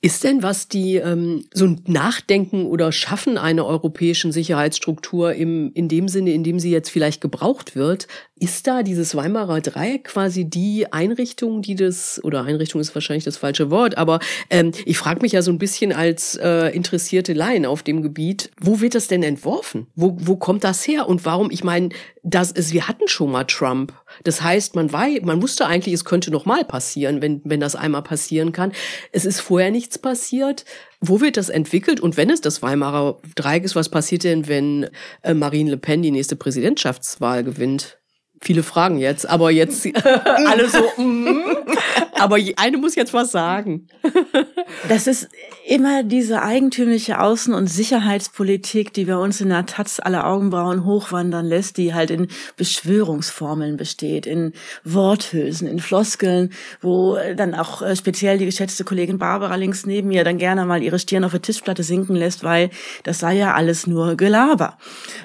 [0.01, 5.89] Ist denn, was die ähm, so ein Nachdenken oder Schaffen einer europäischen Sicherheitsstruktur im, in
[5.89, 8.07] dem Sinne, in dem sie jetzt vielleicht gebraucht wird,
[8.39, 13.37] ist da dieses Weimarer Dreieck quasi die Einrichtung, die das, oder Einrichtung ist wahrscheinlich das
[13.37, 17.65] falsche Wort, aber ähm, ich frage mich ja so ein bisschen als äh, interessierte Laien
[17.65, 19.87] auf dem Gebiet, wo wird das denn entworfen?
[19.95, 21.07] Wo, wo kommt das her?
[21.07, 21.89] Und warum, ich meine,
[22.23, 23.93] das ist, wir hatten schon mal Trump.
[24.23, 27.75] Das heißt, man war, man wusste eigentlich, es könnte noch mal passieren, wenn, wenn das
[27.75, 28.71] einmal passieren kann.
[29.11, 30.65] Es ist vorher nichts passiert.
[31.01, 31.99] Wo wird das entwickelt?
[31.99, 34.89] Und wenn es das Weimarer Dreieck ist, was passiert denn, wenn
[35.21, 37.98] äh, Marine Le Pen die nächste Präsidentschaftswahl gewinnt?
[38.41, 39.85] Viele Fragen jetzt, aber jetzt
[40.47, 41.01] alle so.
[41.01, 41.57] Mm,
[42.17, 43.87] aber eine muss jetzt was sagen.
[44.87, 45.27] Das ist
[45.67, 51.45] immer diese eigentümliche Außen- und Sicherheitspolitik, die bei uns in der Taz alle Augenbrauen hochwandern
[51.45, 54.53] lässt, die halt in Beschwörungsformeln besteht, in
[54.85, 60.23] Worthülsen, in Floskeln, wo dann auch äh, speziell die geschätzte Kollegin Barbara links neben mir
[60.23, 62.69] dann gerne mal ihre Stirn auf der Tischplatte sinken lässt, weil
[63.03, 64.77] das sei ja alles nur Gelaber.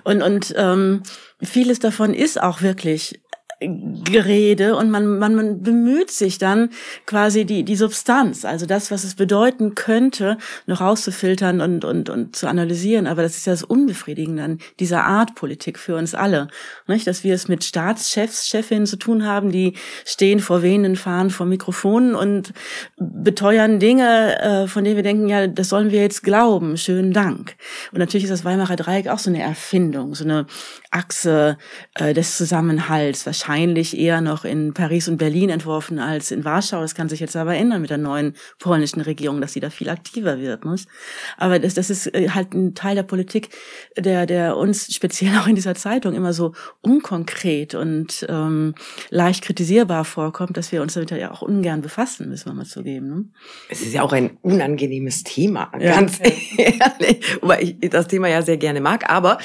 [0.03, 1.03] Und, und ähm,
[1.43, 3.21] vieles davon ist auch wirklich
[3.61, 6.71] Gerede und man, man, man bemüht sich dann
[7.07, 12.37] quasi die, die Substanz, also das, was es bedeuten könnte, noch rauszufiltern und, und, und
[12.37, 13.07] zu analysieren.
[13.07, 16.49] Aber das ist ja das Unbefriedigende an dieser Art Politik für uns alle.
[16.87, 17.07] Nicht?
[17.07, 21.47] Dass wir es mit Staatschefs, Chefinnen zu tun haben, die stehen vor wehenden Fahnen vor
[21.47, 22.53] Mikrofonen und
[22.97, 26.77] beteuern Dinge, äh, von denen wir denken, ja, das sollen wir jetzt glauben.
[26.77, 27.57] Schönen Dank.
[27.93, 30.47] Und natürlich ist das Weimarer Dreieck auch so eine Erfindung, so eine
[30.91, 31.57] Achse
[31.95, 36.81] äh, des Zusammenhalts, wahrscheinlich eher noch in Paris und Berlin entworfen als in Warschau.
[36.81, 39.89] Das kann sich jetzt aber ändern mit der neuen polnischen Regierung, dass sie da viel
[39.89, 40.65] aktiver wird.
[40.65, 40.89] Nicht?
[41.37, 43.51] Aber das, das ist äh, halt ein Teil der Politik,
[43.97, 48.75] der, der uns speziell auch in dieser Zeitung immer so unkonkret und ähm,
[49.11, 53.09] leicht kritisierbar vorkommt, dass wir uns damit ja auch ungern befassen, müssen wir mal zugeben.
[53.09, 53.25] Ne?
[53.69, 56.31] Es ist ja auch ein unangenehmes Thema, ganz ja.
[56.57, 59.11] ehrlich, wobei ich das Thema ja sehr gerne mag.
[59.11, 59.39] Aber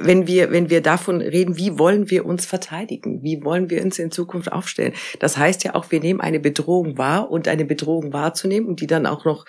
[0.00, 3.22] wenn wir, wenn wir davon reden, wie wollen wir uns verteidigen?
[3.22, 4.92] Wie wollen wir uns in Zukunft aufstellen?
[5.18, 8.86] Das heißt ja auch, wir nehmen eine Bedrohung wahr und eine Bedrohung wahrzunehmen und die
[8.86, 9.46] dann auch noch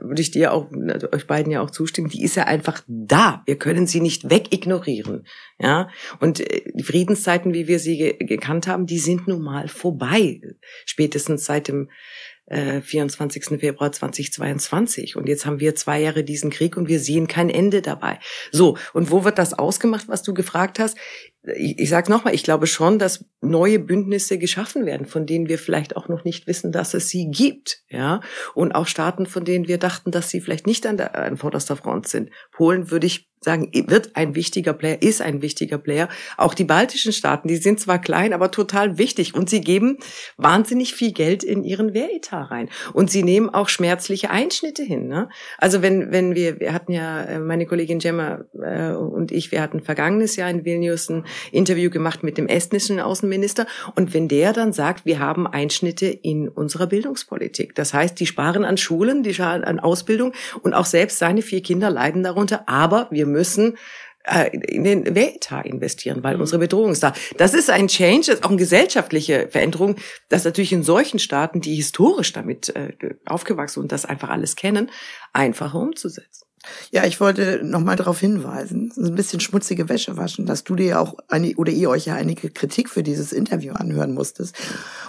[0.00, 3.42] würde ich dir auch, also euch beiden ja auch zustimmen, die ist ja einfach da.
[3.46, 5.26] Wir können sie nicht wegignorieren.
[5.58, 5.88] Ja,
[6.20, 10.40] und äh, die Friedenszeiten, wie wir sie ge gekannt haben, die sind nun mal vorbei.
[10.84, 11.88] Spätestens seit dem
[12.50, 13.50] 24.
[13.50, 15.16] Äh, Februar 2022.
[15.16, 18.18] Und jetzt haben wir zwei Jahre diesen Krieg und wir sehen kein Ende dabei.
[18.52, 20.96] So, und wo wird das ausgemacht, was du gefragt hast?
[21.56, 25.58] ich, ich sage nochmal, ich glaube schon, dass neue Bündnisse geschaffen werden, von denen wir
[25.58, 28.20] vielleicht auch noch nicht wissen, dass es sie gibt, ja,
[28.54, 31.76] und auch Staaten, von denen wir dachten, dass sie vielleicht nicht an der an vorderster
[31.76, 32.30] Front sind.
[32.52, 36.08] Polen würde ich sagen, wird ein wichtiger Player, ist ein wichtiger Player.
[36.36, 39.98] Auch die baltischen Staaten, die sind zwar klein, aber total wichtig und sie geben
[40.36, 45.06] wahnsinnig viel Geld in ihren Wehretat rein und sie nehmen auch schmerzliche Einschnitte hin.
[45.08, 45.28] Ne?
[45.58, 49.62] Also wenn wenn wir wir hatten ja äh, meine Kollegin Gemma äh, und ich, wir
[49.62, 54.52] hatten vergangenes Jahr in Vilnius ein Interview gemacht mit dem estnischen Außenminister und wenn der
[54.52, 59.34] dann sagt, wir haben Einschnitte in unserer Bildungspolitik, das heißt, die sparen an Schulen, die
[59.34, 63.76] sparen an Ausbildung und auch selbst seine vier Kinder leiden darunter, aber wir müssen
[64.24, 66.42] äh, in den Wehretat investieren, weil mhm.
[66.42, 67.14] unsere Bedrohung ist da.
[67.36, 69.96] Das ist ein Change, das ist auch eine gesellschaftliche Veränderung,
[70.28, 72.92] das natürlich in solchen Staaten, die historisch damit äh,
[73.26, 74.90] aufgewachsen und das einfach alles kennen,
[75.32, 76.44] einfacher umzusetzen.
[76.90, 81.00] Ja, ich wollte noch mal darauf hinweisen, ein bisschen schmutzige Wäsche waschen, dass du dir
[81.00, 84.56] auch eine, oder ihr euch ja einige Kritik für dieses Interview anhören musstest.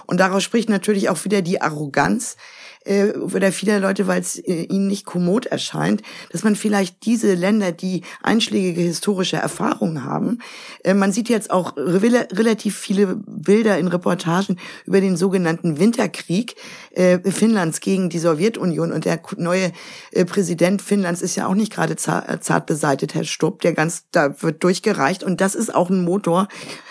[0.06, 2.36] Und daraus spricht natürlich auch wieder die Arroganz,
[2.84, 7.34] äh, oder viele Leute, weil es äh, ihnen nicht kommod erscheint, dass man vielleicht diese
[7.34, 10.38] Länder, die einschlägige historische Erfahrungen haben,
[10.84, 16.56] äh, man sieht jetzt auch re relativ viele Bilder in Reportagen über den sogenannten Winterkrieg
[16.92, 19.72] äh, Finnlands gegen die Sowjetunion und der neue
[20.12, 24.04] äh, Präsident Finnlands ist ja auch nicht gerade zart, zart beseitet, Herr Stubb, der ganz,
[24.10, 26.48] da wird durchgereicht und das ist auch ein Motor.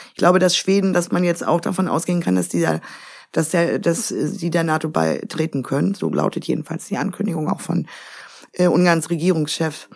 [0.10, 2.82] Ich glaube, dass Schweden, dass man jetzt auch davon ausgehen kann, dass dieser
[3.32, 5.94] dass, der, dass sie der NATO beitreten können.
[5.94, 7.88] So lautet jedenfalls die Ankündigung auch von
[8.54, 9.88] äh, Ungarns Regierungschef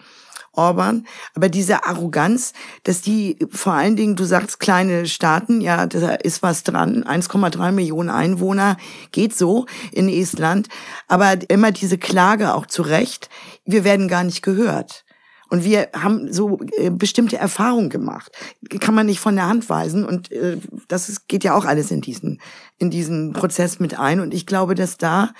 [0.53, 1.05] Orban.
[1.33, 6.43] Aber diese Arroganz, dass die vor allen Dingen, du sagst kleine Staaten, ja, da ist
[6.43, 8.77] was dran, 1,3 Millionen Einwohner,
[9.11, 10.69] geht so in Estland.
[11.07, 13.29] Aber immer diese Klage auch zu Recht,
[13.65, 15.05] wir werden gar nicht gehört.
[15.53, 18.31] Und wir haben so äh, bestimmte Erfahrungen gemacht.
[18.79, 20.03] Kann man nicht von der Hand weisen.
[20.03, 22.41] Und äh, das geht ja auch alles in diesen,
[22.79, 24.19] in diesen Prozess mit ein.
[24.19, 25.31] Und ich glaube, dass da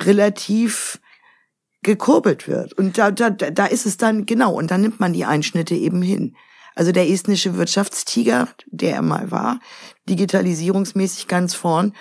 [0.00, 1.00] relativ
[1.82, 2.74] gekurbelt wird.
[2.74, 6.02] Und da, da, da ist es dann, genau, und dann nimmt man die Einschnitte eben
[6.02, 6.36] hin.
[6.74, 9.60] Also der estnische Wirtschaftstiger, der er mal war,
[10.10, 11.94] digitalisierungsmäßig ganz vorn,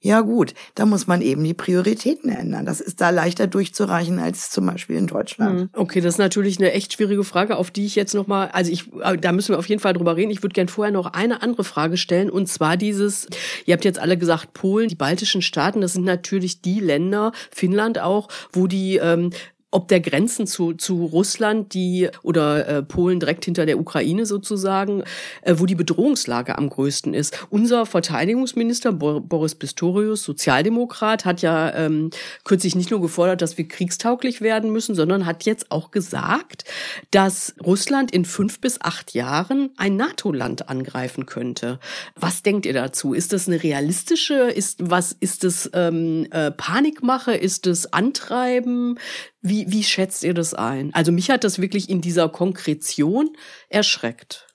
[0.00, 2.64] ja gut, da muss man eben die Prioritäten ändern.
[2.64, 5.60] Das ist da leichter durchzureichen als zum Beispiel in Deutschland.
[5.60, 8.48] Hm, okay, das ist natürlich eine echt schwierige Frage, auf die ich jetzt noch mal,
[8.48, 10.30] also ich, äh, da müssen wir auf jeden Fall drüber reden.
[10.30, 13.26] Ich würde gern vorher noch eine andere Frage stellen und zwar dieses,
[13.66, 17.98] ihr habt jetzt alle gesagt Polen, die baltischen Staaten, das sind natürlich die Länder, Finnland
[17.98, 19.30] auch, wo die ähm,
[19.70, 25.04] ob der Grenzen zu, zu Russland, die oder äh, Polen direkt hinter der Ukraine sozusagen,
[25.42, 27.46] äh, wo die Bedrohungslage am größten ist.
[27.50, 32.10] Unser Verteidigungsminister Boris Pistorius, Sozialdemokrat, hat ja ähm,
[32.44, 36.64] kürzlich nicht nur gefordert, dass wir kriegstauglich werden müssen, sondern hat jetzt auch gesagt,
[37.10, 41.78] dass Russland in fünf bis acht Jahren ein NATO-Land angreifen könnte.
[42.16, 43.12] Was denkt ihr dazu?
[43.12, 44.34] Ist das eine realistische?
[44.34, 45.12] Ist was?
[45.12, 47.34] Ist es ähm, äh, Panikmache?
[47.34, 48.98] Ist es Antreiben?
[49.40, 50.92] Wie, wie schätzt ihr das ein?
[50.94, 53.36] Also mich hat das wirklich in dieser Konkretion
[53.68, 54.47] erschreckt.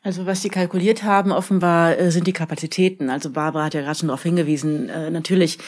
[0.00, 3.10] Also was sie kalkuliert haben, offenbar äh, sind die Kapazitäten.
[3.10, 5.58] Also Barbara hat ja gerade schon darauf hingewiesen, äh, natürlich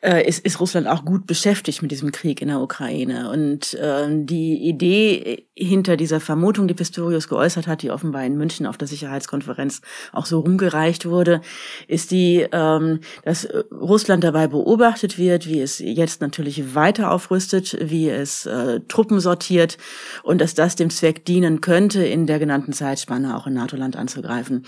[0.00, 3.30] äh, ist, ist Russland auch gut beschäftigt mit diesem Krieg in der Ukraine.
[3.30, 8.64] Und äh, die Idee hinter dieser Vermutung, die Pistorius geäußert hat, die offenbar in München
[8.64, 9.80] auf der Sicherheitskonferenz
[10.12, 11.40] auch so rumgereicht wurde,
[11.88, 18.08] ist die, ähm, dass Russland dabei beobachtet wird, wie es jetzt natürlich weiter aufrüstet, wie
[18.08, 18.48] es
[18.88, 19.78] Truppen sortiert
[20.22, 23.96] und dass das dem Zweck dienen könnte, in der genannten Zeitspanne auch in NATO-Land Russland
[23.96, 24.66] anzugreifen.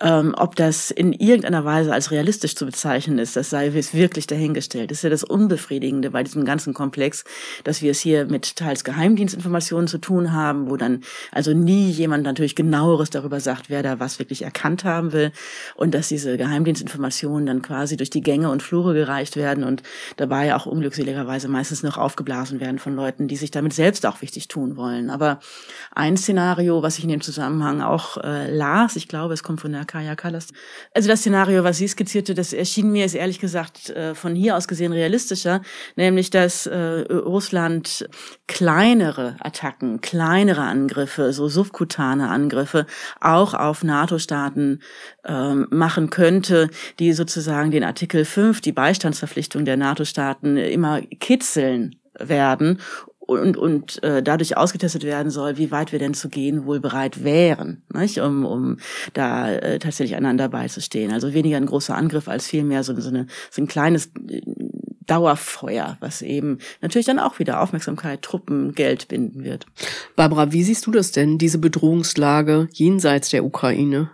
[0.00, 4.90] Ähm, ob das in irgendeiner Weise als realistisch zu bezeichnen ist, das sei wirklich dahingestellt.
[4.90, 7.24] Das ist ja das Unbefriedigende bei diesem ganzen Komplex,
[7.64, 12.24] dass wir es hier mit teils Geheimdienstinformationen zu tun haben, wo dann also nie jemand
[12.24, 15.32] natürlich genaueres darüber sagt, wer da was wirklich erkannt haben will
[15.74, 19.82] und dass diese Geheimdienstinformationen dann quasi durch die Gänge und Flure gereicht werden und
[20.16, 24.48] dabei auch unglückseligerweise meistens noch aufgeblasen werden von Leuten, die sich damit selbst auch wichtig
[24.48, 25.10] tun wollen.
[25.10, 25.40] Aber
[25.94, 28.96] ein Szenario, was ich in dem Zusammenhang auch äh, las.
[28.96, 30.48] Ich glaube, es kommt von der Kaya Kallas.
[30.94, 34.56] Also das Szenario, was sie skizzierte, das erschien mir, ist ehrlich gesagt äh, von hier
[34.56, 35.62] aus gesehen realistischer,
[35.96, 38.08] nämlich dass äh, Russland
[38.46, 42.86] kleinere Attacken, kleinere Angriffe, so subkutane Angriffe
[43.20, 44.80] auch auf NATO-Staaten
[45.24, 52.80] ähm, machen könnte, die sozusagen den Artikel 5, die Beistandsverpflichtung der NATO-Staaten immer kitzeln werden
[53.28, 57.24] und, und äh, dadurch ausgetestet werden soll, wie weit wir denn zu gehen wohl bereit
[57.24, 58.18] wären, nicht?
[58.18, 58.78] Um, um
[59.12, 61.12] da äh, tatsächlich einander beizustehen.
[61.12, 64.40] Also weniger ein großer Angriff als vielmehr so, so, eine, so ein kleines äh,
[65.06, 69.66] Dauerfeuer, was eben natürlich dann auch wieder Aufmerksamkeit, Truppen, Geld binden wird.
[70.16, 74.10] Barbara, wie siehst du das denn, diese Bedrohungslage jenseits der Ukraine?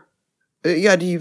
[0.65, 1.21] Äh, ja, die,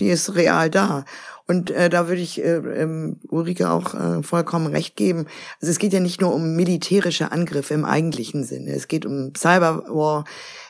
[0.00, 1.04] die ist real da.
[1.50, 5.26] Und äh, da würde ich äh, ähm, Ulrike auch äh, vollkommen recht geben.
[5.62, 8.72] Also es geht ja nicht nur um militärische Angriffe im eigentlichen Sinne.
[8.72, 10.26] Es geht um Cyberwar,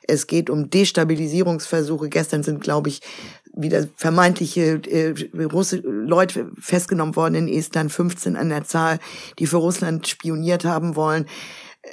[0.06, 2.08] es geht um Destabilisierungsversuche.
[2.08, 3.00] Gestern sind, glaube ich,
[3.52, 5.14] wieder vermeintliche äh,
[5.46, 9.00] Russe, Leute festgenommen worden in Estland, 15 an der Zahl,
[9.40, 11.26] die für Russland spioniert haben wollen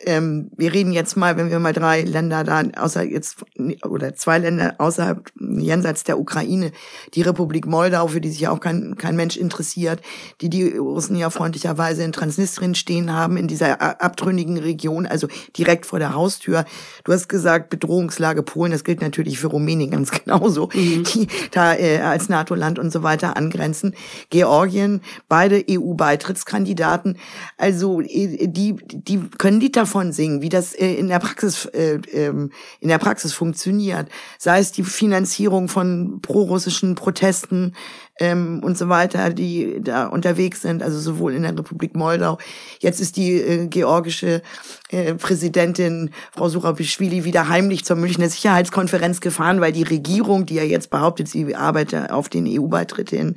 [0.05, 3.43] ähm, wir reden jetzt mal, wenn wir mal drei Länder da, außer jetzt,
[3.87, 6.71] oder zwei Länder außerhalb, jenseits der Ukraine,
[7.13, 10.01] die Republik Moldau, für die sich ja auch kein, kein Mensch interessiert,
[10.41, 15.27] die die Russen ja freundlicherweise in Transnistrien stehen haben, in dieser abtrünnigen Region, also
[15.57, 16.65] direkt vor der Haustür.
[17.03, 21.03] Du hast gesagt, Bedrohungslage Polen, das gilt natürlich für Rumänien ganz genauso, mhm.
[21.03, 23.95] die da äh, als NATO-Land und so weiter angrenzen.
[24.29, 27.17] Georgien, beide EU-Beitrittskandidaten,
[27.57, 31.99] also äh, die, die können die davon singen, wie das äh, in der Praxis äh,
[32.11, 34.09] ähm, in der Praxis funktioniert.
[34.39, 37.75] Sei es die Finanzierung von prorussischen Protesten
[38.19, 42.39] ähm, und so weiter, die da unterwegs sind, also sowohl in der Republik Moldau.
[42.79, 44.41] Jetzt ist die äh, georgische
[44.89, 50.63] äh, Präsidentin Frau Surabischwili wieder heimlich zur Münchner Sicherheitskonferenz gefahren, weil die Regierung, die ja
[50.63, 53.35] jetzt behauptet, sie arbeite auf den EU-Beitritt hin,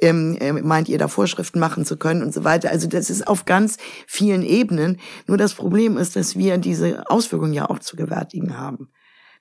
[0.00, 2.70] ähm, äh, meint ihr da Vorschriften machen zu können und so weiter.
[2.70, 3.76] Also das ist auf ganz
[4.06, 4.98] vielen Ebenen.
[5.26, 8.90] Nur das Problem ist, dass wir diese Auswirkungen ja auch zu gewärtigen haben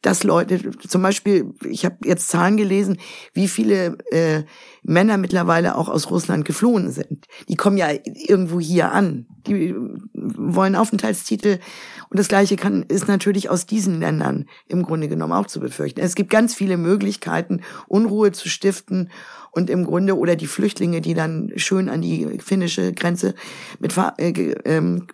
[0.01, 2.99] dass Leute, zum Beispiel, ich habe jetzt Zahlen gelesen,
[3.33, 4.43] wie viele äh,
[4.83, 7.25] Männer mittlerweile auch aus Russland geflohen sind.
[7.47, 9.25] Die kommen ja irgendwo hier an.
[9.47, 9.75] Die
[10.13, 11.59] wollen Aufenthaltstitel.
[12.09, 15.99] Und das Gleiche kann, ist natürlich aus diesen Ländern im Grunde genommen auch zu befürchten.
[15.99, 19.09] Es gibt ganz viele Möglichkeiten, Unruhe zu stiften
[19.51, 23.33] und im Grunde oder die Flüchtlinge, die dann schön an die finnische Grenze
[23.79, 25.07] mit äh, ähm,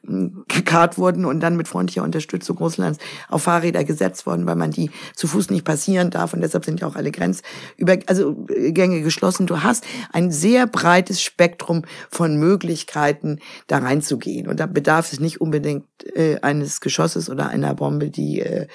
[0.47, 2.99] gekarrt wurden und dann mit freundlicher Unterstützung Russlands
[3.29, 6.81] auf Fahrräder gesetzt worden, weil man die zu Fuß nicht passieren darf und deshalb sind
[6.81, 9.47] ja auch alle Grenzüber also äh, geschlossen.
[9.47, 15.41] Du hast ein sehr breites Spektrum von Möglichkeiten, da reinzugehen und da bedarf es nicht
[15.41, 15.85] unbedingt
[16.15, 18.67] äh, eines Geschosses oder einer Bombe, die äh,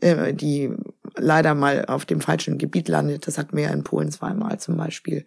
[0.00, 0.70] äh, die
[1.16, 3.26] leider mal auf dem falschen Gebiet landet.
[3.26, 5.24] Das hatten wir ja in Polen zweimal zum Beispiel.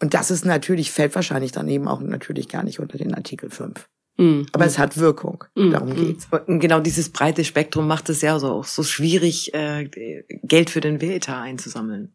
[0.00, 3.48] Und das ist natürlich, fällt wahrscheinlich dann eben auch natürlich gar nicht unter den Artikel
[3.48, 3.88] 5.
[4.16, 4.46] Mhm.
[4.52, 5.44] Aber es hat Wirkung.
[5.54, 5.70] Mhm.
[5.70, 5.96] Darum mm.
[5.96, 6.28] geht's.
[6.46, 9.88] Und genau dieses breite Spektrum macht es ja so, auch so schwierig, äh,
[10.42, 12.14] Geld für den Wehretat einzusammeln.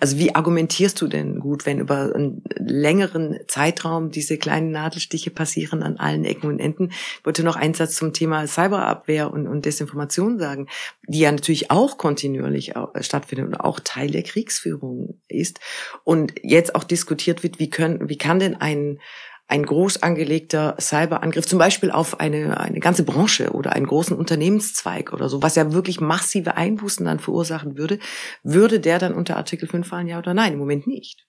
[0.00, 5.82] Also wie argumentierst du denn gut, wenn über einen längeren Zeitraum diese kleinen Nadelstiche passieren
[5.82, 6.90] an allen Ecken und Enden?
[6.90, 10.68] Ich wollte noch einen Satz zum Thema Cyberabwehr und, und Desinformation sagen,
[11.06, 15.60] die ja natürlich auch kontinuierlich stattfindet und auch Teil der Kriegsführung ist.
[16.04, 18.98] Und jetzt auch diskutiert wird, wie, können, wie kann denn ein
[19.46, 25.12] ein groß angelegter Cyberangriff, zum Beispiel auf eine, eine ganze Branche oder einen großen Unternehmenszweig
[25.12, 27.98] oder so, was ja wirklich massive Einbußen dann verursachen würde,
[28.42, 30.54] würde der dann unter Artikel 5 fallen, ja oder nein?
[30.54, 31.26] Im Moment nicht.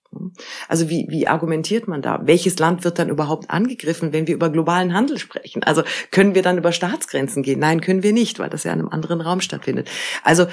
[0.68, 2.22] Also wie, wie argumentiert man da?
[2.24, 5.64] Welches Land wird dann überhaupt angegriffen, wenn wir über globalen Handel sprechen?
[5.64, 7.60] Also können wir dann über Staatsgrenzen gehen?
[7.60, 9.90] Nein, können wir nicht, weil das ja in einem anderen Raum stattfindet.
[10.24, 10.48] Also,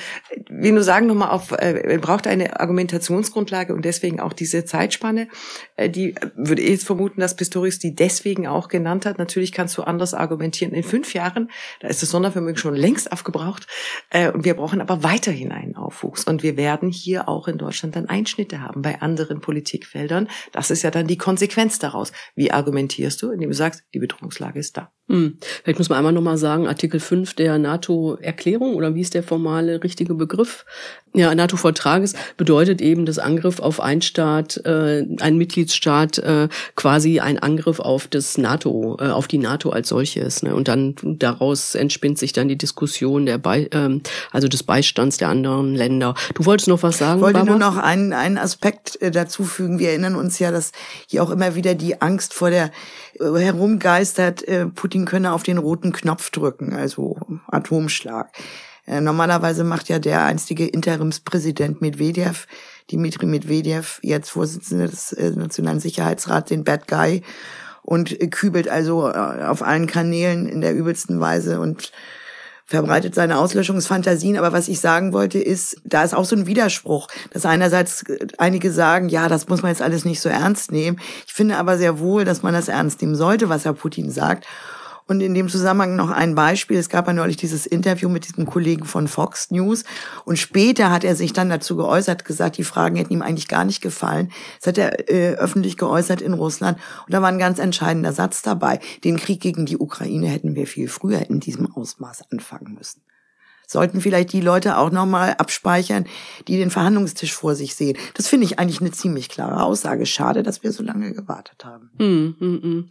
[0.49, 5.29] wie nur sagen nochmal auf, äh, braucht eine Argumentationsgrundlage und deswegen auch diese Zeitspanne.
[5.77, 9.19] Äh, die würde ich jetzt vermuten, dass Pistorius die deswegen auch genannt hat.
[9.19, 10.75] Natürlich kannst du anders argumentieren.
[10.75, 11.51] In fünf Jahren,
[11.81, 13.67] da ist das Sondervermögen schon längst aufgebraucht.
[14.11, 16.25] Äh, und wir brauchen aber weiterhin einen Aufwuchs.
[16.25, 20.29] Und wir werden hier auch in Deutschland dann Einschnitte haben bei anderen Politikfeldern.
[20.51, 22.13] Das ist ja dann die Konsequenz daraus.
[22.35, 24.93] Wie argumentierst du, indem du sagst, die Bedrohungslage ist da?
[25.13, 25.37] Hm.
[25.63, 29.85] Vielleicht muss man einmal nochmal sagen, Artikel 5 der NATO-Erklärung oder wie ist der formale
[29.85, 30.65] richtige Begriff?
[31.15, 37.39] Ja, NATO-Vertrages bedeutet eben, dass Angriff auf einen Staat, äh, ein Mitgliedsstaat äh, quasi ein
[37.39, 40.43] Angriff auf das NATO, äh, auf die NATO als solches.
[40.43, 40.55] Ne?
[40.55, 44.01] Und dann daraus entspinnt sich dann die Diskussion der Be ähm,
[44.31, 46.15] also des Beistands der anderen Länder.
[46.35, 47.19] Du wolltest noch was sagen?
[47.19, 47.59] Ich wollte Barbara?
[47.59, 49.79] nur noch einen, einen Aspekt äh, dazu fügen.
[49.79, 50.73] Wir erinnern uns ja, dass
[51.07, 52.71] hier auch immer wieder die Angst vor der
[53.19, 58.31] herumgeistert, äh, Putin könne auf den roten Knopf drücken, also Atomschlag.
[58.87, 62.47] Äh, normalerweise macht ja der einstige Interimspräsident Medvedev,
[62.91, 67.23] Dimitri Medvedev, jetzt Vorsitzender des äh, Nationalen Sicherheitsrats, den Bad Guy
[67.83, 71.91] und kübelt also auf allen Kanälen in der übelsten Weise und
[72.73, 74.37] verbreitet seine Auslöschungsfantasien.
[74.37, 78.05] Aber was ich sagen wollte, ist, da ist auch so ein Widerspruch, dass einerseits
[78.39, 80.99] einige sagen, ja, das muss man jetzt alles nicht so ernst nehmen.
[81.27, 84.47] Ich finde aber sehr wohl, dass man das ernst nehmen sollte, was Herr Putin sagt.
[85.13, 86.79] Und in dem Zusammenhang noch ein Beispiel.
[86.79, 89.85] Es gab ja neulich dieses Interview mit diesem Kollegen von Fox News.
[90.25, 93.67] Und später hat er sich dann dazu geäußert, gesagt, die Fragen hätten ihm eigentlich gar
[93.67, 94.33] nicht gefallen.
[94.59, 96.79] Das hat er äh, öffentlich geäußert in Russland.
[97.05, 98.81] Und da war ein ganz entscheidender Satz dabei.
[99.05, 103.03] Den Krieg gegen die Ukraine hätten wir viel früher in diesem Ausmaß anfangen müssen.
[103.67, 106.07] Sollten vielleicht die Leute auch nochmal abspeichern,
[106.49, 107.97] die den Verhandlungstisch vor sich sehen.
[108.15, 110.07] Das finde ich eigentlich eine ziemlich klare Aussage.
[110.07, 111.91] Schade, dass wir so lange gewartet haben.
[111.99, 112.89] Hm, hm, hm.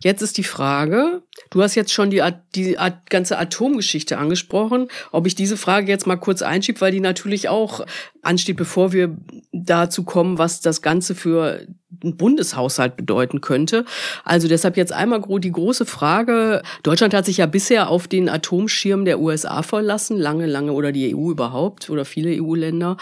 [0.00, 2.22] Jetzt ist die Frage, du hast jetzt schon die,
[2.54, 2.76] die
[3.08, 7.86] ganze Atomgeschichte angesprochen, ob ich diese Frage jetzt mal kurz einschiebe, weil die natürlich auch
[8.22, 9.16] ansteht, bevor wir
[9.52, 11.66] dazu kommen, was das Ganze für
[12.00, 13.84] Bundeshaushalt bedeuten könnte.
[14.24, 16.62] Also deshalb jetzt einmal die große Frage.
[16.82, 21.14] Deutschland hat sich ja bisher auf den Atomschirm der USA verlassen, lange, lange oder die
[21.14, 22.96] EU überhaupt oder viele EU-Länder.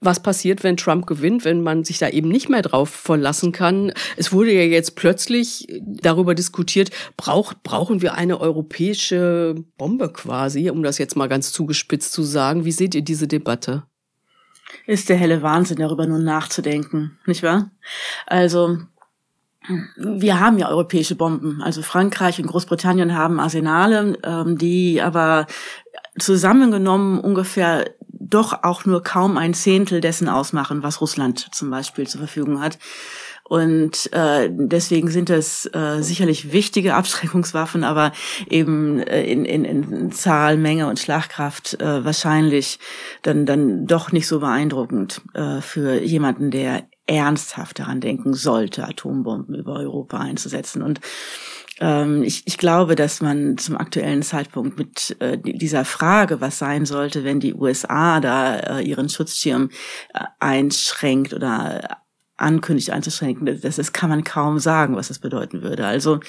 [0.00, 3.92] Was passiert, wenn Trump gewinnt, wenn man sich da eben nicht mehr drauf verlassen kann?
[4.16, 10.82] Es wurde ja jetzt plötzlich darüber diskutiert, braucht, brauchen wir eine europäische Bombe quasi, um
[10.82, 12.64] das jetzt mal ganz zugespitzt zu sagen.
[12.64, 13.84] Wie seht ihr diese Debatte?
[14.86, 17.70] Ist der helle Wahnsinn, darüber nur nachzudenken, nicht wahr?
[18.26, 18.78] Also,
[19.96, 21.60] wir haben ja europäische Bomben.
[21.60, 25.46] Also Frankreich und Großbritannien haben Arsenale, ähm, die aber
[26.18, 32.20] zusammengenommen ungefähr doch auch nur kaum ein Zehntel dessen ausmachen, was Russland zum Beispiel zur
[32.20, 32.78] Verfügung hat.
[33.48, 38.12] Und äh, deswegen sind es äh, sicherlich wichtige Abschreckungswaffen, aber
[38.50, 42.80] eben äh, in, in, in Zahl, Menge und Schlagkraft äh, wahrscheinlich
[43.22, 49.54] dann, dann doch nicht so beeindruckend äh, für jemanden, der ernsthaft daran denken sollte, Atombomben
[49.54, 50.82] über Europa einzusetzen.
[50.82, 51.00] Und
[51.78, 56.84] ähm, ich, ich glaube, dass man zum aktuellen Zeitpunkt mit äh, dieser Frage, was sein
[56.84, 59.70] sollte, wenn die USA da äh, ihren Schutzschirm
[60.14, 61.98] äh, einschränkt oder
[62.36, 63.46] ankündigt einzuschränken.
[63.62, 65.86] Das, das kann man kaum sagen, was das bedeuten würde.
[65.86, 66.20] Also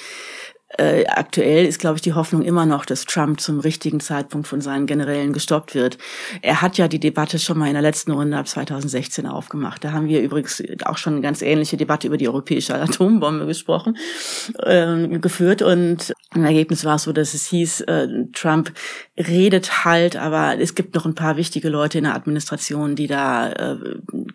[0.76, 4.60] äh, aktuell ist, glaube ich, die Hoffnung immer noch, dass Trump zum richtigen Zeitpunkt von
[4.60, 5.96] seinen Generälen gestoppt wird.
[6.42, 9.82] Er hat ja die Debatte schon mal in der letzten Runde ab 2016 aufgemacht.
[9.82, 13.96] Da haben wir übrigens auch schon eine ganz ähnliche Debatte über die europäische Atombombe gesprochen,
[14.58, 15.62] äh, geführt.
[15.62, 18.72] Und im Ergebnis war es so, dass es hieß, äh, Trump
[19.16, 23.50] redet halt, aber es gibt noch ein paar wichtige Leute in der Administration, die da
[23.50, 23.76] äh,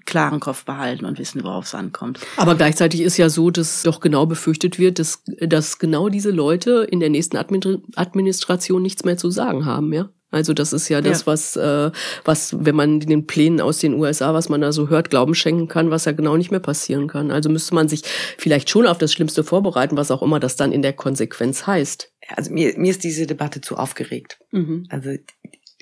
[0.05, 2.19] klaren Kopf behalten und wissen, worauf es ankommt.
[2.37, 6.87] Aber gleichzeitig ist ja so, dass doch genau befürchtet wird, dass, dass genau diese Leute
[6.89, 10.09] in der nächsten Administration nichts mehr zu sagen haben, ja?
[10.33, 11.27] Also das ist ja das, ja.
[11.27, 11.91] was, äh,
[12.25, 15.67] was, wenn man den Plänen aus den USA, was man da so hört, Glauben schenken
[15.67, 17.31] kann, was ja genau nicht mehr passieren kann.
[17.31, 18.03] Also müsste man sich
[18.37, 22.11] vielleicht schon auf das Schlimmste vorbereiten, was auch immer das dann in der Konsequenz heißt.
[22.29, 24.39] Also mir, mir ist diese Debatte zu aufgeregt.
[24.51, 24.87] Mhm.
[24.89, 25.11] Also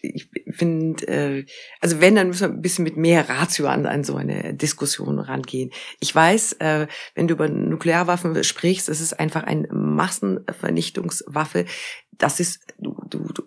[0.02, 1.46] ich finde, äh,
[1.80, 5.20] also wenn, dann müssen wir ein bisschen mit mehr Ratio an, an so eine Diskussion
[5.20, 5.72] rangehen.
[6.00, 9.68] Ich weiß, äh, wenn du über Nuklearwaffen sprichst, das ist einfach eine
[10.02, 11.66] Massenvernichtungswaffe.
[12.12, 12.74] Das ist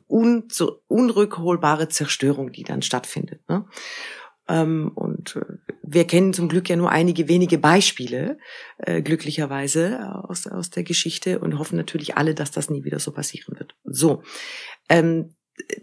[0.09, 0.49] un,
[0.87, 3.41] unrückholbare Zerstörung, die dann stattfindet.
[3.49, 3.65] Ne?
[4.47, 8.39] Ähm, und äh, wir kennen zum Glück ja nur einige wenige Beispiele,
[8.79, 13.11] äh, glücklicherweise aus, aus der Geschichte und hoffen natürlich alle, dass das nie wieder so
[13.11, 13.75] passieren wird.
[13.85, 14.23] So.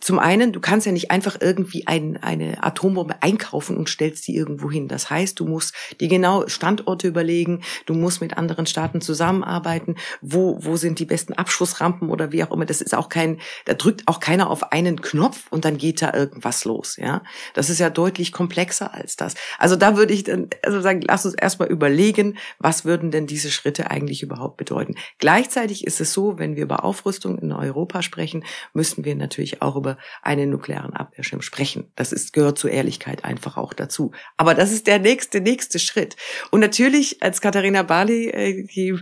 [0.02, 4.36] Zum einen, du kannst ja nicht einfach irgendwie ein, eine Atombombe einkaufen und stellst die
[4.36, 4.90] irgendwo hin.
[4.90, 10.58] Das heißt, du musst die genau Standorte überlegen, du musst mit anderen Staaten zusammenarbeiten, wo,
[10.62, 12.66] wo sind die besten Abschussrampen oder wie auch immer.
[12.66, 16.14] Das ist auch kein, da drückt auch keiner auf einen Knopf und dann geht da
[16.14, 17.24] irgendwas los, ja.
[17.54, 19.36] Das ist ja deutlich komplexer als das.
[19.58, 23.52] Also da würde ich dann, also sagen, lass uns erstmal überlegen, was würden denn diese
[23.52, 24.96] Schritte eigentlich überhaupt bedeuten.
[25.18, 28.44] Gleichzeitig ist es so, wenn wir über Aufrüstung in Europa sprechen,
[28.74, 31.92] müssen wir natürlich auch über einen nuklearen Abwehrschirm sprechen.
[31.96, 34.12] Das ist, gehört zur Ehrlichkeit einfach auch dazu.
[34.38, 36.16] Aber das ist der nächste, nächste Schritt.
[36.52, 39.00] Und natürlich, als Katharina Barley, äh, die,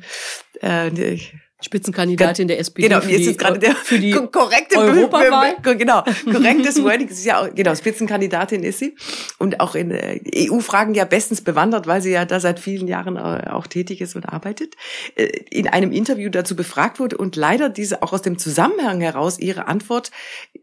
[0.62, 1.20] äh,
[1.62, 5.58] Spitzenkandidatin der SPD genau, für, die, gerade der für die korrekte Europawahl.
[5.62, 7.10] Genau, korrektes Wording.
[7.10, 8.96] Ist ja auch, genau, Spitzenkandidatin ist sie.
[9.40, 13.18] Und auch in äh, EU-Fragen ja bestens bewandert, weil sie ja da seit vielen Jahren
[13.18, 14.76] äh, auch tätig ist und arbeitet.
[15.16, 19.38] Äh, in einem Interview dazu befragt wurde und leider diese auch aus dem Zusammenhang heraus
[19.38, 20.12] ihre Antwort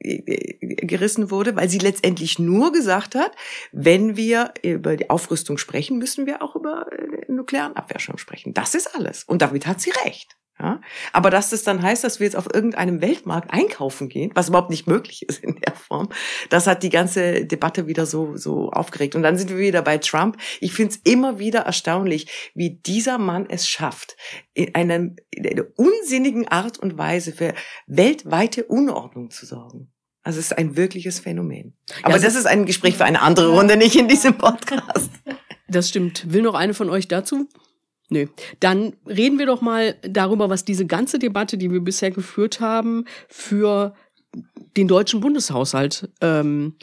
[0.00, 3.32] gerissen wurde, weil sie letztendlich nur gesagt hat,
[3.70, 6.86] wenn wir über die Aufrüstung sprechen, müssen wir auch über
[7.28, 8.54] nuklearen Abwehrschirm sprechen.
[8.54, 9.24] Das ist alles.
[9.24, 10.35] Und damit hat sie recht.
[10.58, 10.80] Ja?
[11.12, 14.70] Aber dass das dann heißt, dass wir jetzt auf irgendeinem Weltmarkt einkaufen gehen, was überhaupt
[14.70, 16.08] nicht möglich ist in der Form,
[16.48, 19.14] das hat die ganze Debatte wieder so, so aufgeregt.
[19.14, 20.38] Und dann sind wir wieder bei Trump.
[20.60, 24.16] Ich finde es immer wieder erstaunlich, wie dieser Mann es schafft,
[24.54, 27.54] in, einem, in einer unsinnigen Art und Weise für
[27.86, 29.92] weltweite Unordnung zu sorgen.
[30.22, 31.76] Also es ist ein wirkliches Phänomen.
[32.02, 35.10] Aber ja, das ist ein Gespräch für eine andere Runde, nicht in diesem Podcast.
[35.68, 36.32] Das stimmt.
[36.32, 37.48] Will noch eine von euch dazu?
[38.08, 38.26] Nö.
[38.60, 43.04] Dann reden wir doch mal darüber, was diese ganze Debatte, die wir bisher geführt haben,
[43.28, 43.94] für
[44.76, 46.76] den deutschen Bundeshaushalt ähm,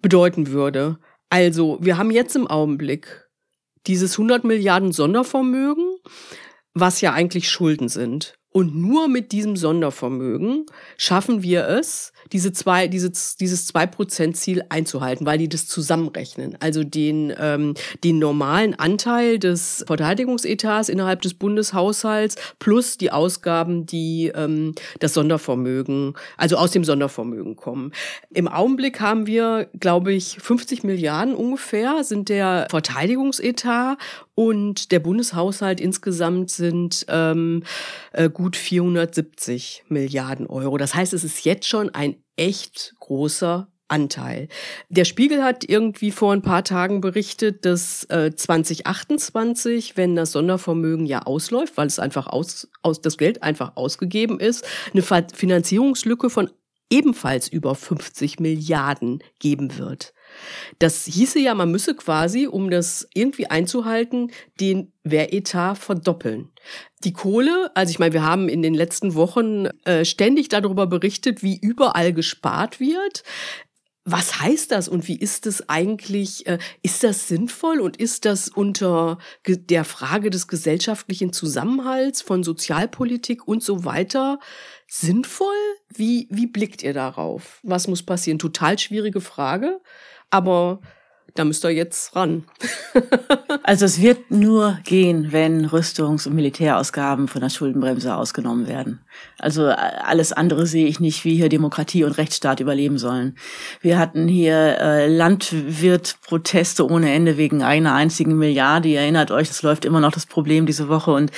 [0.00, 0.98] bedeuten würde.
[1.28, 3.28] Also, wir haben jetzt im Augenblick
[3.86, 5.96] dieses 100 Milliarden Sondervermögen,
[6.74, 8.38] was ja eigentlich Schulden sind.
[8.56, 10.64] Und nur mit diesem Sondervermögen
[10.96, 16.56] schaffen wir es, diese zwei, diese, dieses zwei Prozent Ziel einzuhalten, weil die das zusammenrechnen.
[16.58, 24.32] Also den, ähm, den normalen Anteil des Verteidigungsetats innerhalb des Bundeshaushalts plus die Ausgaben, die
[24.34, 27.92] ähm, das Sondervermögen, also aus dem Sondervermögen kommen.
[28.32, 33.98] Im Augenblick haben wir, glaube ich, 50 Milliarden ungefähr sind der Verteidigungsetat
[34.36, 37.64] und der Bundeshaushalt insgesamt sind ähm,
[38.12, 40.76] äh, gut 470 Milliarden Euro.
[40.76, 44.48] Das heißt, es ist jetzt schon ein echt großer Anteil.
[44.90, 51.06] Der Spiegel hat irgendwie vor ein paar Tagen berichtet, dass äh, 2028, wenn das Sondervermögen
[51.06, 56.50] ja ausläuft, weil es einfach aus, aus das Geld einfach ausgegeben ist, eine Finanzierungslücke von
[56.90, 60.12] ebenfalls über 50 Milliarden geben wird.
[60.78, 66.50] Das hieße ja, man müsse quasi, um das irgendwie einzuhalten, den Wehretat verdoppeln.
[67.04, 71.42] Die Kohle, also ich meine, wir haben in den letzten Wochen äh, ständig darüber berichtet,
[71.42, 73.22] wie überall gespart wird.
[74.08, 76.46] Was heißt das und wie ist es eigentlich?
[76.46, 83.48] Äh, ist das sinnvoll und ist das unter der Frage des gesellschaftlichen Zusammenhalts von Sozialpolitik
[83.48, 84.38] und so weiter
[85.00, 85.54] sinnvoll?
[85.88, 87.60] Wie, wie blickt ihr darauf?
[87.62, 88.38] Was muss passieren?
[88.38, 89.80] Total schwierige Frage.
[90.30, 90.80] Aber
[91.38, 92.44] da müsst ihr jetzt ran.
[93.62, 99.00] also es wird nur gehen, wenn Rüstungs- und Militärausgaben von der Schuldenbremse ausgenommen werden.
[99.38, 103.36] Also äh, alles andere sehe ich nicht, wie hier Demokratie und Rechtsstaat überleben sollen.
[103.80, 108.88] Wir hatten hier äh, Landwirtproteste ohne Ende wegen einer einzigen Milliarde.
[108.88, 111.12] Ihr erinnert euch, das läuft immer noch das Problem diese Woche.
[111.12, 111.30] Und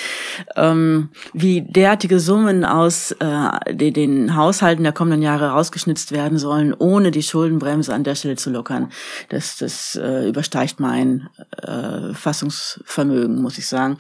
[0.56, 6.74] ähm, wie derartige Summen aus äh, den, den Haushalten der kommenden Jahre rausgeschnitzt werden sollen,
[6.78, 8.90] ohne die Schuldenbremse an der Stelle zu lockern,
[9.28, 11.28] das, das äh, übersteigt mein
[11.62, 13.98] äh, Fassungsvermögen, muss ich sagen,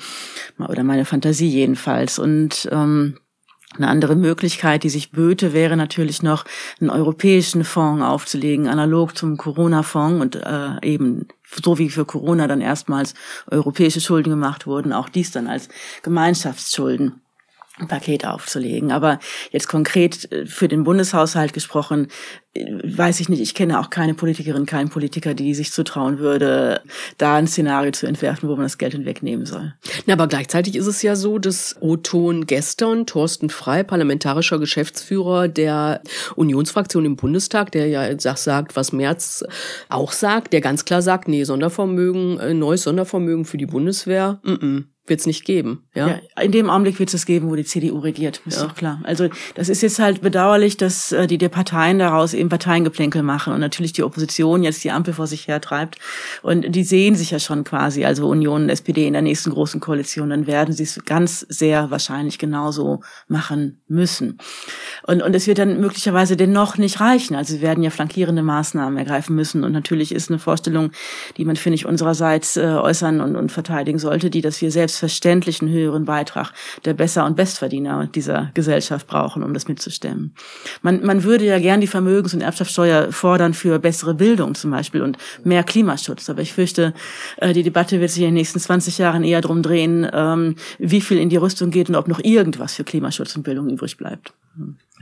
[0.58, 2.18] oder meine Fantasie jedenfalls.
[2.18, 3.18] Und ähm,
[3.76, 6.44] eine andere Möglichkeit, die sich böte, wäre natürlich noch
[6.80, 12.60] einen europäischen Fonds aufzulegen, analog zum Corona-Fonds und äh, eben so wie für Corona dann
[12.60, 13.14] erstmals
[13.50, 15.68] europäische Schulden gemacht wurden, auch dies dann als
[16.02, 17.20] Gemeinschaftsschulden.
[17.86, 18.90] Paket aufzulegen.
[18.90, 19.18] Aber
[19.50, 22.08] jetzt konkret äh, für den Bundeshaushalt gesprochen,
[22.54, 26.82] äh, weiß ich nicht, ich kenne auch keine Politikerin, keinen Politiker, die sich zutrauen würde,
[27.18, 29.74] da ein Szenario zu entwerfen, wo man das Geld hinwegnehmen soll.
[30.06, 36.02] Na, aber gleichzeitig ist es ja so, dass Oton gestern, Thorsten Frei, parlamentarischer Geschäftsführer der
[36.34, 39.44] Unionsfraktion im Bundestag, der ja sagt, was Merz
[39.88, 44.52] auch sagt, der ganz klar sagt, nee, Sondervermögen, äh, neues Sondervermögen für die Bundeswehr, mm
[44.52, 45.84] -mm wird es nicht geben.
[45.94, 46.08] Ja?
[46.08, 48.66] ja, in dem Augenblick wird es geben, wo die CDU regiert, ist ja.
[48.66, 49.00] doch klar.
[49.04, 53.52] Also das ist jetzt halt bedauerlich, dass äh, die, die Parteien daraus eben Parteiengeplänkel machen
[53.52, 55.98] und natürlich die Opposition jetzt die Ampel vor sich her treibt.
[56.42, 59.80] Und die sehen sich ja schon quasi, also Union und SPD in der nächsten großen
[59.80, 64.38] Koalition, dann werden sie es ganz sehr wahrscheinlich genauso machen müssen.
[65.06, 67.34] Und, und es wird dann möglicherweise dennoch nicht reichen.
[67.34, 69.64] Also sie werden ja flankierende Maßnahmen ergreifen müssen.
[69.64, 70.90] Und natürlich ist eine Vorstellung,
[71.36, 74.97] die man, finde ich, unsererseits äh, äußern und, und verteidigen sollte, die, dass wir selbst
[74.98, 76.52] selbstverständlich einen höheren Beitrag
[76.84, 80.34] der Besser- und Bestverdiener dieser Gesellschaft brauchen, um das mitzustemmen.
[80.82, 85.02] Man, man würde ja gern die Vermögens- und Erbschaftssteuer fordern für bessere Bildung zum Beispiel
[85.02, 86.28] und mehr Klimaschutz.
[86.30, 86.94] Aber ich fürchte,
[87.38, 91.00] äh, die Debatte wird sich in den nächsten 20 Jahren eher darum drehen, ähm, wie
[91.00, 94.32] viel in die Rüstung geht und ob noch irgendwas für Klimaschutz und Bildung übrig bleibt.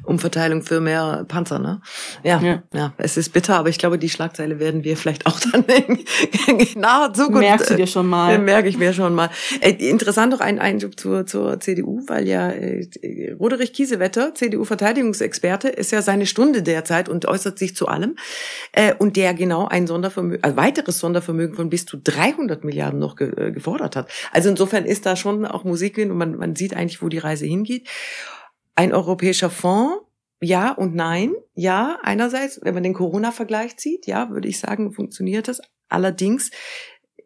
[0.05, 1.81] Umverteilung für mehr Panzer, ne?
[2.23, 5.41] Ja, ja, ja, es ist bitter, aber ich glaube, die Schlagzeile werden wir vielleicht auch
[5.41, 6.05] dann in,
[6.81, 7.41] naher Zukunft.
[7.41, 8.35] Merkst du dir schon mal?
[8.35, 9.31] Äh, merke ich mir schon mal.
[9.61, 12.89] Äh, interessant doch ein Einschub zur, zur CDU, weil ja äh,
[13.39, 18.17] Roderich Kiesewetter, CDU-Verteidigungsexperte, ist ja seine Stunde derzeit und äußert sich zu allem.
[18.73, 23.17] Äh, und der genau ein Sondervermögen, ein weiteres Sondervermögen von bis zu 300 Milliarden noch
[23.17, 24.11] ge, äh, gefordert hat.
[24.33, 27.47] Also insofern ist da schon auch Musik und man, man sieht eigentlich, wo die Reise
[27.47, 27.89] hingeht.
[28.77, 30.05] Ein europäischer Fonds,
[30.41, 31.35] ja und nein.
[31.55, 35.61] Ja, einerseits, wenn man den Corona-Vergleich zieht, ja, würde ich sagen, funktioniert das.
[35.89, 36.51] Allerdings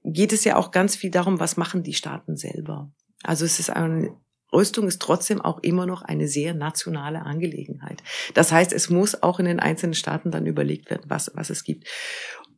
[0.04, 2.92] geht es ja auch ganz viel darum, was machen die Staaten selber.
[3.22, 4.16] Also es ist ein,
[4.52, 8.02] Rüstung ist trotzdem auch immer noch eine sehr nationale Angelegenheit.
[8.34, 11.64] Das heißt, es muss auch in den einzelnen Staaten dann überlegt werden, was, was es
[11.64, 11.86] gibt.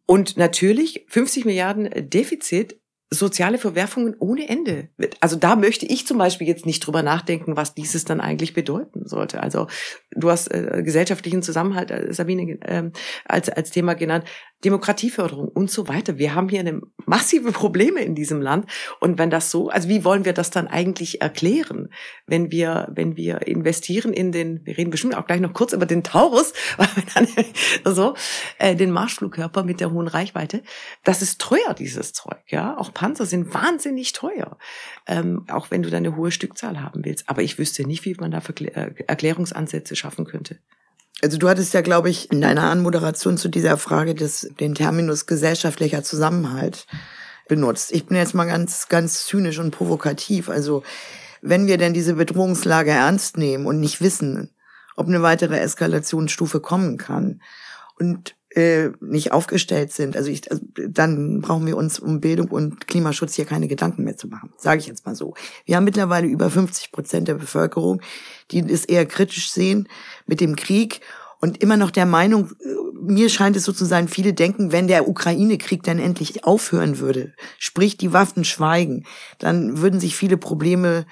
[0.07, 2.81] Und natürlich 50 Milliarden Defizit
[3.13, 4.89] soziale Verwerfungen ohne Ende.
[5.21, 9.07] Also da möchte ich zum Beispiel jetzt nicht drüber nachdenken, was dieses dann eigentlich bedeuten
[9.07, 9.43] sollte.
[9.43, 9.67] Also
[10.11, 12.91] du hast äh, gesellschaftlichen Zusammenhalt, äh, Sabine, äh,
[13.27, 14.25] als, als Thema genannt.
[14.65, 16.19] Demokratieförderung und so weiter.
[16.19, 18.71] Wir haben hier eine massive Probleme in diesem Land.
[19.01, 21.89] Und wenn das so, also wie wollen wir das dann eigentlich erklären,
[22.27, 25.87] wenn wir, wenn wir investieren in den, wir reden bestimmt auch gleich noch kurz über
[25.87, 26.53] den Taurus,
[27.85, 28.15] so,
[28.59, 30.63] äh, den Marschflugkörper mit der hohen Reichweite.
[31.05, 32.77] Das ist teuer, dieses Zeug, ja.
[32.79, 34.59] Auch Panzer sind wahnsinnig teuer.
[35.07, 37.29] Ähm, auch wenn du da eine hohe Stückzahl haben willst.
[37.29, 40.59] Aber ich wüsste nicht, wie man da äh, Erklärungsansätze schaffen könnte.
[41.21, 45.27] Also du hattest ja, glaube ich, in deiner Anmoderation zu dieser Frage des, den Terminus
[45.27, 46.87] gesellschaftlicher Zusammenhalt
[47.49, 47.93] benutzt.
[47.93, 50.49] Ich bin jetzt mal ganz, ganz zynisch und provokativ.
[50.49, 50.83] Also
[51.43, 54.51] wenn wir denn diese Bedrohungslage ernst nehmen und nicht wissen,
[54.97, 57.41] ob eine weitere Eskalationsstufe kommen kann
[57.99, 62.87] und äh, nicht aufgestellt sind, also, ich, also dann brauchen wir uns um Bildung und
[62.87, 65.35] Klimaschutz hier keine Gedanken mehr zu machen, sage ich jetzt mal so.
[65.65, 68.01] Wir haben mittlerweile über 50 Prozent der Bevölkerung,
[68.51, 69.89] die es eher kritisch sehen
[70.27, 71.01] mit dem Krieg
[71.41, 74.87] und immer noch der Meinung, äh, mir scheint es so zu sein, viele denken, wenn
[74.87, 79.05] der Ukraine-Krieg dann endlich aufhören würde, sprich die Waffen schweigen,
[79.39, 81.05] dann würden sich viele Probleme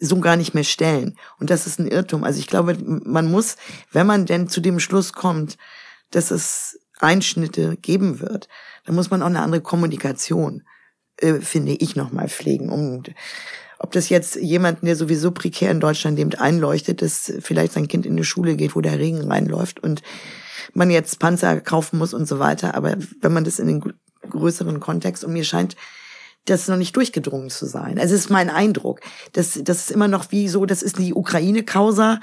[0.00, 1.16] so gar nicht mehr stellen.
[1.38, 2.24] Und das ist ein Irrtum.
[2.24, 3.56] Also ich glaube, man muss,
[3.92, 5.56] wenn man denn zu dem Schluss kommt,
[6.10, 8.48] dass es Einschnitte geben wird,
[8.84, 10.62] dann muss man auch eine andere Kommunikation,
[11.18, 12.70] äh, finde ich, nochmal pflegen.
[12.70, 13.02] Um,
[13.78, 18.06] ob das jetzt jemanden, der sowieso prekär in Deutschland lebt, einleuchtet, dass vielleicht sein Kind
[18.06, 20.02] in eine Schule geht, wo der Regen reinläuft und
[20.72, 22.74] man jetzt Panzer kaufen muss und so weiter.
[22.74, 23.94] Aber wenn man das in den
[24.30, 25.76] größeren Kontext, und mir scheint,
[26.46, 27.98] das noch nicht durchgedrungen zu sein.
[27.98, 29.00] Also es ist mein Eindruck.
[29.32, 32.20] Das, das ist immer noch wie so, das ist die Ukraine-Causa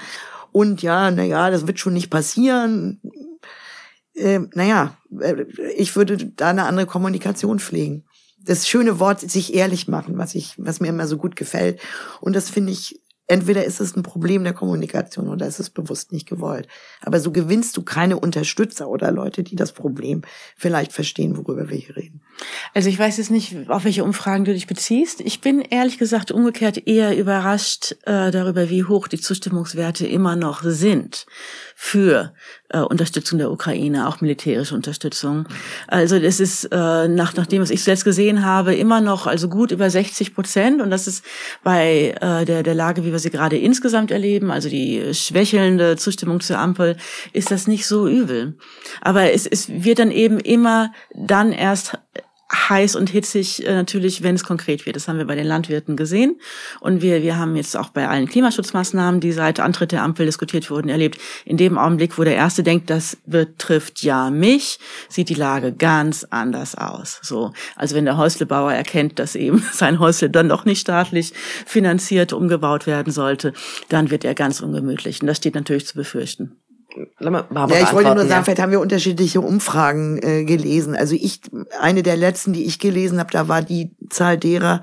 [0.52, 3.00] und ja, na ja, das wird schon nicht passieren
[4.14, 4.96] äh, naja,
[5.76, 8.04] ich würde da eine andere Kommunikation pflegen.
[8.44, 11.80] Das schöne Wort, sich ehrlich machen, was ich, was mir immer so gut gefällt.
[12.20, 13.00] Und das finde ich
[13.32, 16.68] entweder ist es ein Problem der Kommunikation oder ist es bewusst nicht gewollt.
[17.00, 20.22] Aber so gewinnst du keine Unterstützer oder Leute, die das Problem
[20.56, 22.20] vielleicht verstehen, worüber wir hier reden.
[22.74, 25.20] Also ich weiß jetzt nicht, auf welche Umfragen du dich beziehst.
[25.20, 30.62] Ich bin ehrlich gesagt umgekehrt eher überrascht äh, darüber, wie hoch die Zustimmungswerte immer noch
[30.62, 31.26] sind
[31.84, 32.32] für
[32.68, 35.48] äh, Unterstützung der Ukraine, auch militärische Unterstützung.
[35.88, 39.48] Also das ist äh, nach, nach dem, was ich selbst gesehen habe, immer noch also
[39.48, 41.24] gut über 60 Prozent und das ist
[41.64, 46.40] bei äh, der, der Lage, wie wir sie gerade insgesamt erleben, also die schwächelnde Zustimmung
[46.40, 46.96] zur Ampel,
[47.32, 48.56] ist das nicht so übel.
[49.00, 51.98] Aber es, es wird dann eben immer dann erst
[52.52, 54.96] heiß und hitzig äh, natürlich, wenn es konkret wird.
[54.96, 56.38] Das haben wir bei den Landwirten gesehen.
[56.80, 60.70] Und wir, wir haben jetzt auch bei allen Klimaschutzmaßnahmen, die seit Antritt der Ampel diskutiert
[60.70, 61.18] wurden, erlebt.
[61.44, 64.78] In dem Augenblick, wo der Erste denkt, das betrifft ja mich,
[65.08, 67.20] sieht die Lage ganz anders aus.
[67.22, 71.32] So, also wenn der Häuslebauer erkennt, dass eben sein Häusle dann doch nicht staatlich
[71.66, 73.52] finanziert umgebaut werden sollte,
[73.88, 75.20] dann wird er ganz ungemütlich.
[75.20, 76.61] Und das steht natürlich zu befürchten.
[77.18, 78.42] Barbara ja, ich wollte nur sagen, ja.
[78.42, 80.94] vielleicht haben wir unterschiedliche Umfragen äh, gelesen.
[80.94, 81.40] Also ich,
[81.80, 84.82] eine der letzten, die ich gelesen habe, da war die Zahl derer,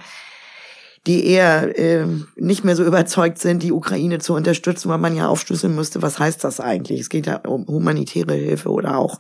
[1.07, 2.05] die eher äh,
[2.36, 6.20] nicht mehr so überzeugt sind, die Ukraine zu unterstützen, weil man ja aufschlüsseln müsste, was
[6.20, 6.99] heißt das eigentlich?
[6.99, 9.18] Es geht ja um humanitäre Hilfe oder auch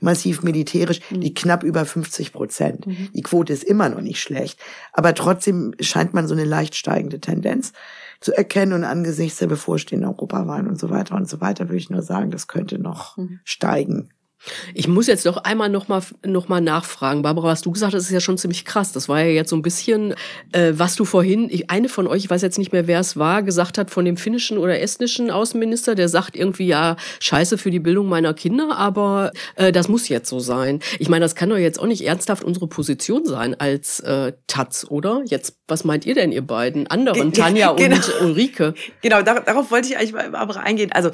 [0.00, 1.20] massiv militärisch, mhm.
[1.20, 2.86] die knapp über 50 Prozent.
[2.86, 3.08] Mhm.
[3.14, 4.58] Die Quote ist immer noch nicht schlecht,
[4.92, 7.72] aber trotzdem scheint man so eine leicht steigende Tendenz
[8.20, 11.90] zu erkennen und angesichts der bevorstehenden Europawahlen und so weiter und so weiter würde ich
[11.90, 13.40] nur sagen, das könnte noch mhm.
[13.44, 14.10] steigen.
[14.74, 17.22] Ich muss jetzt doch einmal noch mal, noch mal nachfragen.
[17.22, 18.92] Barbara, was du gesagt hast, ist ja schon ziemlich krass.
[18.92, 20.14] Das war ja jetzt so ein bisschen,
[20.52, 23.16] äh, was du vorhin, ich, eine von euch, ich weiß jetzt nicht mehr, wer es
[23.16, 27.70] war, gesagt hat von dem finnischen oder estnischen Außenminister, der sagt irgendwie, ja, scheiße für
[27.70, 30.80] die Bildung meiner Kinder, aber äh, das muss jetzt so sein.
[30.98, 34.86] Ich meine, das kann doch jetzt auch nicht ernsthaft unsere Position sein als äh, Taz,
[34.88, 35.22] oder?
[35.26, 37.96] Jetzt, was meint ihr denn, ihr beiden anderen, Tanja genau.
[37.96, 38.74] und Ulrike?
[39.02, 40.92] Genau, darauf wollte ich eigentlich mal Barbara eingehen.
[40.92, 41.10] Also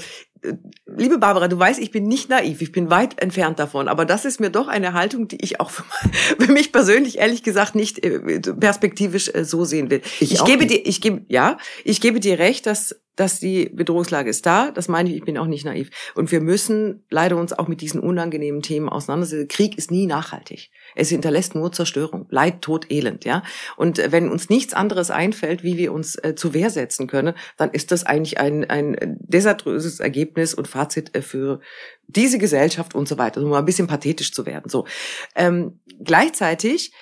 [0.86, 4.24] liebe Barbara, du weißt, ich bin nicht naiv, ich bin weit entfernt davon, aber das
[4.24, 5.84] ist mir doch eine Haltung, die ich auch für,
[6.52, 10.02] mich persönlich ehrlich gesagt nicht äh, perspektivisch äh, so sehen will.
[10.20, 10.70] Ich, ich gebe nicht.
[10.70, 14.70] dir, ich gebe, ja, ich gebe dir recht, dass dass die Bedrohungslage ist da.
[14.70, 15.90] Das meine ich, ich bin auch nicht naiv.
[16.14, 19.48] Und wir müssen leider uns auch mit diesen unangenehmen Themen auseinandersetzen.
[19.48, 20.70] Krieg ist nie nachhaltig.
[20.94, 23.42] Es hinterlässt nur Zerstörung, Leid, Tod, Elend, ja.
[23.76, 27.34] Und äh, wenn uns nichts anderes einfällt, wie wir uns äh, zu Wehr setzen können,
[27.56, 31.60] dann ist das eigentlich ein, ein desaströses Ergebnis und Fazit äh, für
[32.06, 34.68] diese Gesellschaft und so weiter, um mal ein bisschen pathetisch zu werden.
[34.68, 34.86] So.
[35.34, 36.92] Ähm, gleichzeitig,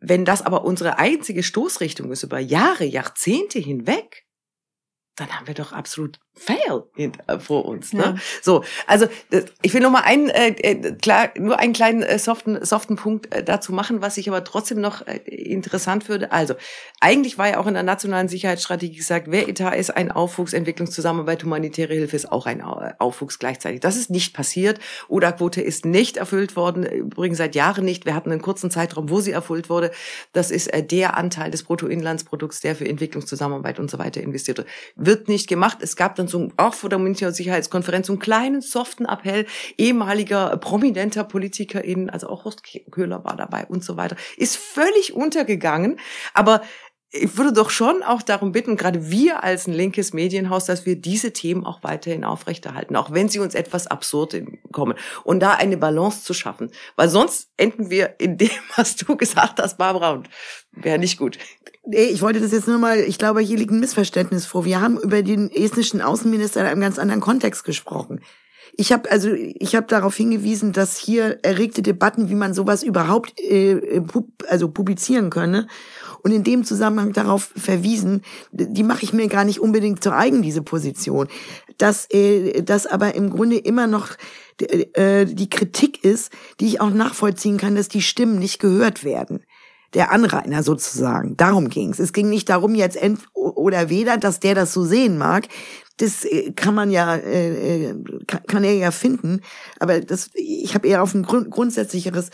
[0.00, 4.26] wenn das aber unsere einzige Stoßrichtung ist über Jahre, Jahrzehnte hinweg,
[5.16, 6.84] dann haben wir doch absolut fail
[7.40, 7.92] vor uns.
[7.92, 8.02] Ne?
[8.02, 8.14] Ja.
[8.40, 9.06] So, also
[9.60, 13.32] ich will noch mal einen äh, äh, klar nur einen kleinen äh, soften soften Punkt
[13.34, 16.32] äh, dazu machen, was ich aber trotzdem noch äh, interessant würde.
[16.32, 16.54] Also
[17.00, 21.44] eigentlich war ja auch in der nationalen Sicherheitsstrategie gesagt, wer Etat ist, ein Aufwuchs, Entwicklungszusammenarbeit,
[21.44, 23.80] humanitäre Hilfe ist auch ein Aufwuchs gleichzeitig.
[23.80, 24.80] Das ist nicht passiert.
[25.08, 28.06] Oder-Quote ist nicht erfüllt worden, übrigens seit Jahren nicht.
[28.06, 29.90] Wir hatten einen kurzen Zeitraum, wo sie erfüllt wurde.
[30.32, 34.68] Das ist äh, der Anteil des Bruttoinlandsprodukts, der für Entwicklungszusammenarbeit und so weiter investiert wird.
[34.96, 35.78] Wird nicht gemacht.
[35.80, 39.46] Es gab dann so auch vor der Münchner Sicherheitskonferenz so einen kleinen soften Appell
[39.76, 45.98] ehemaliger prominenter PolitikerInnen, also auch Horst Köhler war dabei und so weiter, ist völlig untergegangen.
[46.34, 46.62] Aber
[47.14, 50.96] ich würde doch schon auch darum bitten, gerade wir als ein linkes Medienhaus, dass wir
[50.96, 54.34] diese Themen auch weiterhin aufrechterhalten, auch wenn sie uns etwas absurd
[54.72, 54.94] kommen.
[55.22, 56.70] Und da eine Balance zu schaffen.
[56.96, 60.30] Weil sonst enden wir in dem, was du gesagt hast, Barbara, und
[60.72, 61.38] wäre nicht gut.
[61.84, 64.64] Nee, ich wollte das jetzt nur mal, ich glaube, hier liegt ein Missverständnis vor.
[64.64, 68.20] Wir haben über den estnischen Außenminister in einem ganz anderen Kontext gesprochen.
[68.74, 73.38] Ich habe also ich habe darauf hingewiesen, dass hier erregte Debatten, wie man sowas überhaupt
[73.38, 75.66] äh, pub, also publizieren könne
[76.22, 80.42] und in dem Zusammenhang darauf verwiesen, die mache ich mir gar nicht unbedingt zu eigen
[80.42, 81.28] diese Position,
[81.78, 84.10] dass äh, das aber im Grunde immer noch
[84.60, 89.44] äh, die Kritik ist, die ich auch nachvollziehen kann, dass die Stimmen nicht gehört werden
[89.94, 91.36] der Anrainer sozusagen.
[91.36, 91.98] Darum ging's.
[91.98, 95.48] Es ging nicht darum jetzt ent oder weder, dass der das so sehen mag.
[95.98, 97.94] Das äh, kann man ja, äh, äh
[98.46, 99.42] kann er ja finden.
[99.78, 102.30] Aber das, ich habe eher auf ein grund grundsätzlicheres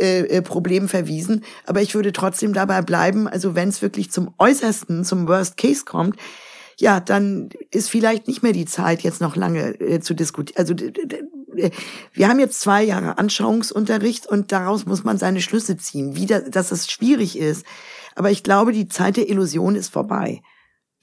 [0.00, 1.44] äh, Problem verwiesen.
[1.66, 3.28] Aber ich würde trotzdem dabei bleiben.
[3.28, 6.16] Also wenn es wirklich zum Äußersten, zum Worst Case kommt,
[6.76, 10.58] ja, dann ist vielleicht nicht mehr die Zeit, jetzt noch lange äh, zu diskutieren.
[10.58, 10.74] Also
[12.12, 16.50] wir haben jetzt zwei Jahre Anschauungsunterricht und daraus muss man seine Schlüsse ziehen, wie das,
[16.50, 17.64] dass es schwierig ist.
[18.16, 20.42] Aber ich glaube, die Zeit der Illusion ist vorbei.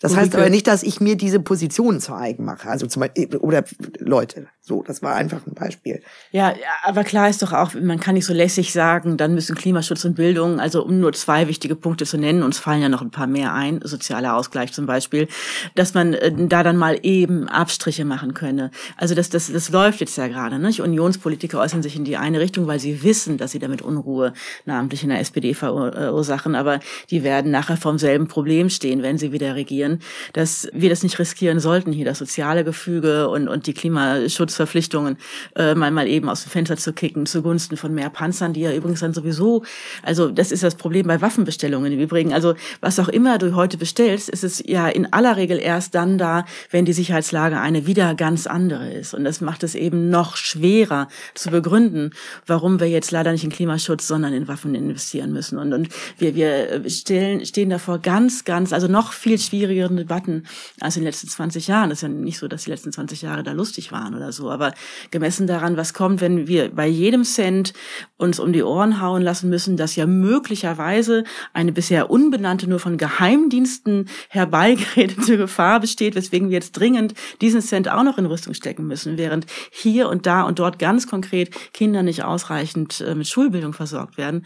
[0.02, 2.68] Das heißt aber nicht, dass ich mir diese Positionen zu eigen mache.
[2.68, 3.64] Also zum Beispiel, oder
[3.99, 4.47] Leute.
[4.64, 6.02] So, das war einfach ein Beispiel.
[6.32, 10.06] Ja, aber klar ist doch auch, man kann nicht so lässig sagen, dann müssen Klimaschutz
[10.06, 13.10] und Bildung, also um nur zwei wichtige Punkte zu nennen, uns fallen ja noch ein
[13.12, 15.28] paar mehr ein, sozialer Ausgleich zum Beispiel,
[15.76, 18.72] dass man äh, da dann mal eben Abstriche machen könne.
[18.97, 20.60] Also das, das, das läuft jetzt ja gerade.
[20.60, 20.80] Nicht?
[20.82, 24.34] Unionspolitiker äußern sich in die eine Richtung, weil sie wissen, dass sie damit Unruhe
[24.66, 26.80] namentlich in der SPD verursachen, aber
[27.10, 29.91] die werden nachher vom selben Problem stehen, wenn sie wieder regieren,
[30.34, 35.18] dass wir das nicht riskieren sollten, hier das soziale Gefüge und, und die Klimaschutz Verpflichtungen
[35.56, 38.74] äh, mal, mal eben aus dem Fenster zu kicken zugunsten von mehr Panzern, die ja
[38.74, 39.64] übrigens dann sowieso,
[40.04, 42.34] also das ist das Problem bei Waffenbestellungen im Übrigen.
[42.34, 46.18] Also was auch immer du heute bestellst, ist es ja in aller Regel erst dann
[46.18, 49.14] da, wenn die Sicherheitslage eine wieder ganz andere ist.
[49.14, 52.12] Und das macht es eben noch schwerer zu begründen,
[52.46, 55.58] warum wir jetzt leider nicht in Klimaschutz, sondern in Waffen investieren müssen.
[55.58, 59.38] Und, und wir, wir stellen, stehen davor ganz, ganz, also noch viel
[59.82, 60.43] schwierigeren Debatten
[60.79, 61.91] als in den letzten 20 Jahren.
[61.91, 64.49] Es ist ja nicht so, dass die letzten 20 Jahre da lustig waren oder so
[64.49, 64.73] aber
[65.11, 67.73] gemessen daran, was kommt, wenn wir bei jedem Cent
[68.17, 71.23] uns um die Ohren hauen lassen müssen, dass ja möglicherweise
[71.53, 77.89] eine bisher unbenannte, nur von Geheimdiensten herbeigeredete Gefahr besteht, weswegen wir jetzt dringend diesen Cent
[77.89, 82.03] auch noch in Rüstung stecken müssen, während hier und da und dort ganz konkret Kinder
[82.03, 84.45] nicht ausreichend äh, mit Schulbildung versorgt werden.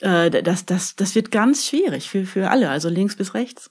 [0.00, 3.70] Äh, das, das, das wird ganz schwierig für, für alle, also links bis rechts.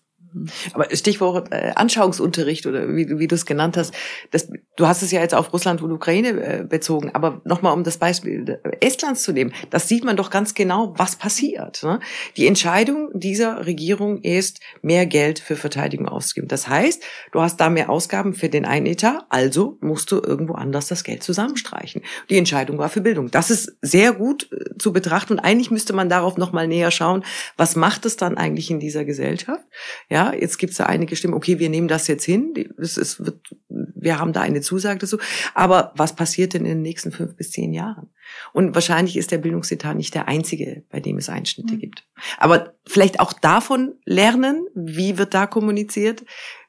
[0.73, 3.93] Aber Stichwort äh, Anschauungsunterricht oder wie, wie du es genannt hast,
[4.31, 7.83] das, du hast es ja jetzt auf Russland und Ukraine äh, bezogen, aber nochmal um
[7.83, 11.83] das Beispiel Estlands zu nehmen, das sieht man doch ganz genau, was passiert.
[11.83, 11.99] Ne?
[12.37, 16.47] Die Entscheidung dieser Regierung ist, mehr Geld für Verteidigung auszugeben.
[16.47, 20.53] Das heißt, du hast da mehr Ausgaben für den einen Etat, also musst du irgendwo
[20.53, 22.01] anders das Geld zusammenstreichen.
[22.29, 23.31] Die Entscheidung war für Bildung.
[23.31, 27.23] Das ist sehr gut äh, zu betrachten und eigentlich müsste man darauf nochmal näher schauen,
[27.57, 29.63] was macht es dann eigentlich in dieser Gesellschaft?
[30.09, 32.97] Ja, ja, jetzt gibt es da einige Stimmen, okay, wir nehmen das jetzt hin, es,
[32.97, 35.17] es wird, wir haben da eine Zusage dazu.
[35.53, 38.09] Aber was passiert denn in den nächsten fünf bis zehn Jahren?
[38.51, 41.79] Und wahrscheinlich ist der Bildungsetat nicht der einzige, bei dem es Einschnitte mhm.
[41.79, 42.03] gibt.
[42.37, 46.25] Aber vielleicht auch davon lernen, wie wird da kommuniziert,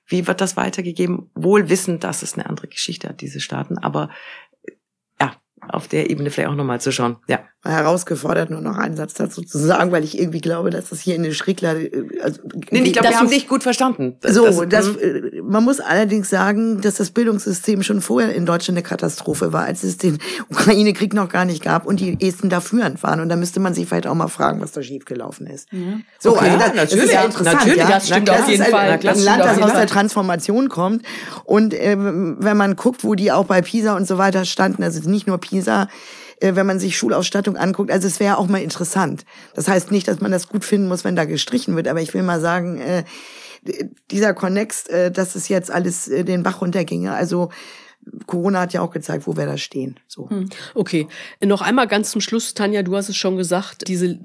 [0.07, 3.79] wie wird das weitergegeben, wohl wissend, dass es eine andere Geschichte hat, diese Staaten.
[3.79, 4.11] Aber
[5.81, 7.17] auf der Ebene vielleicht auch nochmal zu schauen.
[7.27, 11.01] Ja herausgefordert, nur noch einen Satz dazu zu sagen, weil ich irgendwie glaube, dass das
[11.01, 11.77] hier in den Schrickler.
[11.77, 11.91] Äh,
[12.23, 14.17] also, nee, ich glaube, wir haben dich gut verstanden.
[14.27, 14.99] so, das, das, mhm.
[15.01, 19.65] äh, man muss allerdings sagen, dass das Bildungssystem schon vorher in Deutschland eine Katastrophe war,
[19.65, 20.19] als es den
[20.49, 23.21] Ukraine-Krieg noch gar nicht gab und die Esten da führend waren.
[23.21, 25.71] Und da müsste man sich vielleicht auch mal fragen, was da schiefgelaufen ist.
[25.71, 26.01] Ja.
[26.19, 27.57] So, okay, also das, natürlich, das ist ja interessant.
[27.59, 27.89] Natürlich, ja?
[27.91, 28.91] das stimmt das auf jeden ein, Fall.
[28.91, 31.05] Ein, ein Land, das aus der Transformation kommt.
[31.45, 35.11] Und äh, wenn man guckt, wo die auch bei Pisa und so weiter standen, also
[35.11, 35.70] nicht nur Pisa,
[36.41, 37.91] äh, wenn man sich Schulausstattung anguckt.
[37.91, 39.25] Also es wäre auch mal interessant.
[39.55, 42.15] Das heißt nicht, dass man das gut finden muss, wenn da gestrichen wird, aber ich
[42.15, 43.05] will mal sagen, äh,
[44.11, 47.13] dieser Konnext, äh, dass es jetzt alles den Bach runterginge.
[47.13, 47.51] Also
[48.27, 50.01] Corona hat ja auch gezeigt, wo wir da stehen.
[50.07, 50.31] So.
[50.31, 50.49] Hm.
[50.75, 51.07] Okay.
[51.45, 54.19] Noch einmal ganz zum Schluss, Tanja, du hast es schon gesagt, diese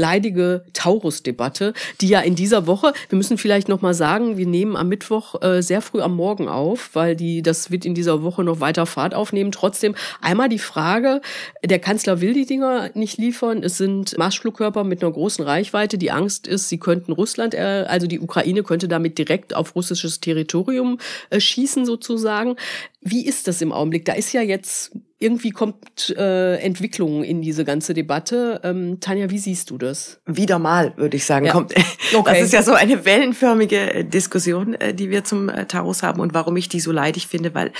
[0.00, 4.76] leidige Taurus-Debatte, die ja in dieser Woche, wir müssen vielleicht noch mal sagen, wir nehmen
[4.76, 8.42] am Mittwoch äh, sehr früh am Morgen auf, weil die das wird in dieser Woche
[8.42, 9.52] noch weiter Fahrt aufnehmen.
[9.52, 11.20] Trotzdem einmal die Frage,
[11.64, 13.62] der Kanzler will die Dinger nicht liefern.
[13.62, 15.98] Es sind Marschflugkörper mit einer großen Reichweite.
[15.98, 20.20] Die Angst ist, sie könnten Russland, äh, also die Ukraine könnte damit direkt auf russisches
[20.20, 20.98] Territorium
[21.28, 22.56] äh, schießen sozusagen.
[23.02, 24.04] Wie ist das im Augenblick?
[24.04, 28.60] Da ist ja jetzt irgendwie kommt äh, Entwicklung in diese ganze Debatte.
[28.64, 30.20] Ähm, Tanja, wie siehst du das?
[30.26, 31.52] Wieder mal, würde ich sagen, ja.
[31.52, 31.74] kommt.
[32.12, 32.32] Okay.
[32.32, 36.20] Das ist ja so eine wellenförmige äh, Diskussion, äh, die wir zum äh, Taurus haben
[36.20, 37.72] und warum ich die so leidig finde, weil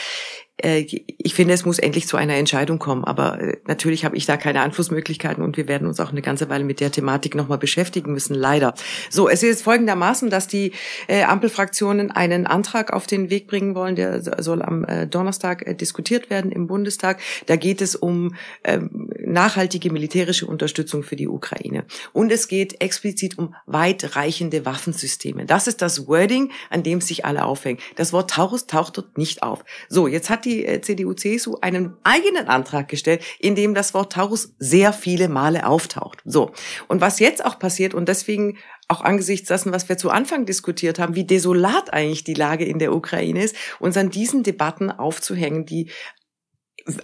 [0.62, 3.04] ich finde, es muss endlich zu einer Entscheidung kommen.
[3.04, 6.48] Aber äh, natürlich habe ich da keine Einflussmöglichkeiten und wir werden uns auch eine ganze
[6.48, 8.74] Weile mit der Thematik nochmal beschäftigen müssen, leider.
[9.10, 10.72] So, es ist folgendermaßen, dass die
[11.08, 16.52] äh, Ampelfraktionen einen Antrag auf den Weg bringen wollen, der soll am Donnerstag diskutiert werden
[16.52, 17.20] im Bundestag.
[17.46, 18.34] Da geht es um
[18.64, 21.84] ähm, nachhaltige militärische Unterstützung für die Ukraine.
[22.12, 25.46] Und es geht explizit um weitreichende Waffensysteme.
[25.46, 27.78] Das ist das Wording, an dem sich alle aufhängen.
[27.96, 29.64] Das Wort Taurus taucht dort nicht auf.
[29.88, 34.12] So, jetzt hat die die äh, CDU-CSU einen eigenen Antrag gestellt, in dem das Wort
[34.12, 36.20] Taurus sehr viele Male auftaucht.
[36.24, 36.52] So.
[36.88, 40.98] Und was jetzt auch passiert, und deswegen auch angesichts dessen, was wir zu Anfang diskutiert
[40.98, 45.64] haben, wie desolat eigentlich die Lage in der Ukraine ist, uns an diesen Debatten aufzuhängen,
[45.64, 45.90] die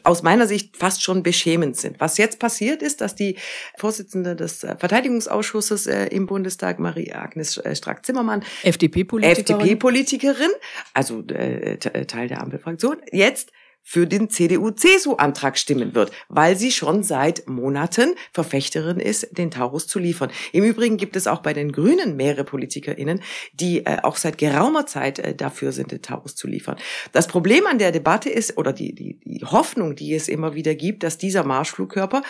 [0.03, 2.01] aus meiner Sicht fast schon beschämend sind.
[2.01, 3.37] Was jetzt passiert ist, dass die
[3.79, 10.51] Vorsitzende des äh, Verteidigungsausschusses äh, im Bundestag, Marie-Agnes Strack-Zimmermann, FDP-Politikerin, FDP-Politikerin,
[10.95, 13.53] also äh, Teil der Ampelfraktion, jetzt
[13.89, 20.01] für den CDU-CSU-Antrag stimmen wird, weil sie schon seit Monaten Verfechterin ist, den Taurus zu
[20.01, 20.33] liefern.
[20.53, 23.23] Im Übrigen gibt es auch bei den Grünen mehrere PolitikerInnen,
[23.53, 26.77] die äh, auch seit geraumer Zeit äh, dafür sind, den Taurus zu liefern.
[27.13, 30.75] Das Problem an der Debatte ist, oder die, die, die Hoffnung, die es immer wieder
[30.75, 32.23] gibt, dass dieser Marschflugkörper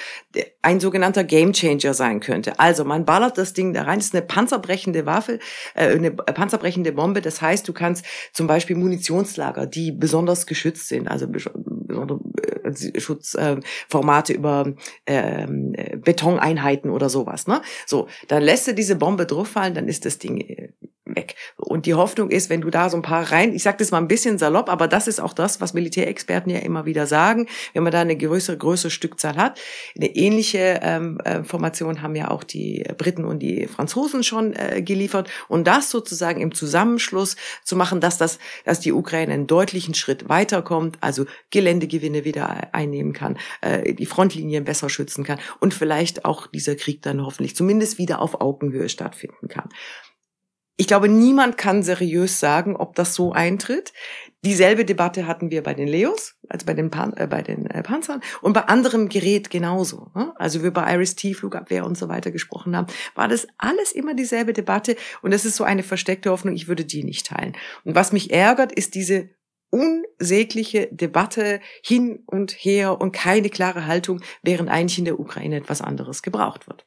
[0.61, 2.61] ein sogenannter Gamechanger sein könnte.
[2.61, 5.39] Also man ballert das Ding da rein, das ist eine panzerbrechende Waffe,
[5.75, 7.23] äh, eine panzerbrechende Bombe.
[7.23, 8.05] Das heißt, du kannst
[8.35, 12.56] zum Beispiel Munitionslager, die besonders geschützt sind, also äh,
[12.99, 14.73] Schutzformate über
[15.07, 17.47] ähm, Betoneinheiten oder sowas.
[17.47, 17.63] Ne?
[17.87, 20.69] So, dann lässt du diese Bombe drauf dann ist das Ding äh,
[21.07, 21.37] weg.
[21.57, 23.99] Und die Hoffnung ist, wenn du da so ein paar rein, ich sage das mal
[23.99, 27.83] ein bisschen salopp, aber das ist auch das, was Militärexperten ja immer wieder sagen, wenn
[27.83, 29.61] man da eine größere, größere Stückzahl hat.
[29.97, 34.83] Eine ähnliche ähm, äh, Formation haben ja auch die Briten und die Franzosen schon äh,
[34.83, 35.31] geliefert.
[35.49, 40.29] Und das sozusagen im Zusammenschluss zu machen, dass das, dass die Ukraine einen deutlichen Schritt
[40.29, 46.47] weiterkommt, also Geländegewinne wieder einnehmen kann, äh, die Frontlinien besser schützen kann und vielleicht auch
[46.47, 49.69] dieser Krieg dann hoffentlich zumindest wieder auf Augenhöhe stattfinden kann.
[50.79, 53.95] Ich glaube, niemand kann seriös sagen, ob das so eintritt.
[54.45, 57.83] Dieselbe Debatte hatten wir bei den Leos, also bei den, Pan äh, bei den äh,
[57.83, 60.11] Panzern und bei anderem Gerät genauso.
[60.15, 60.35] Ne?
[60.37, 64.53] Also wir bei Iris-T, Flugabwehr und so weiter gesprochen haben, war das alles immer dieselbe
[64.53, 67.57] Debatte und das ist so eine versteckte Hoffnung, ich würde die nicht teilen.
[67.85, 69.31] Und was mich ärgert, ist diese
[69.71, 75.83] unsägliche Debatte hin und her und keine klare Haltung, während eigentlich in der Ukraine etwas
[75.83, 76.87] anderes gebraucht wird.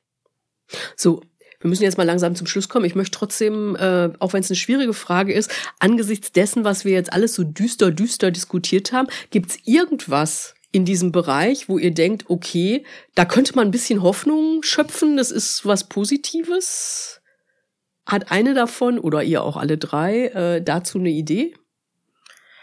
[0.96, 1.22] So,
[1.60, 2.86] wir müssen jetzt mal langsam zum Schluss kommen.
[2.86, 6.94] Ich möchte trotzdem, äh, auch wenn es eine schwierige Frage ist, angesichts dessen, was wir
[6.94, 11.92] jetzt alles so düster, düster diskutiert haben, gibt es irgendwas in diesem Bereich, wo ihr
[11.92, 17.22] denkt, okay, da könnte man ein bisschen Hoffnung schöpfen, das ist was Positives?
[18.06, 21.56] Hat eine davon oder ihr auch alle drei äh, dazu eine Idee?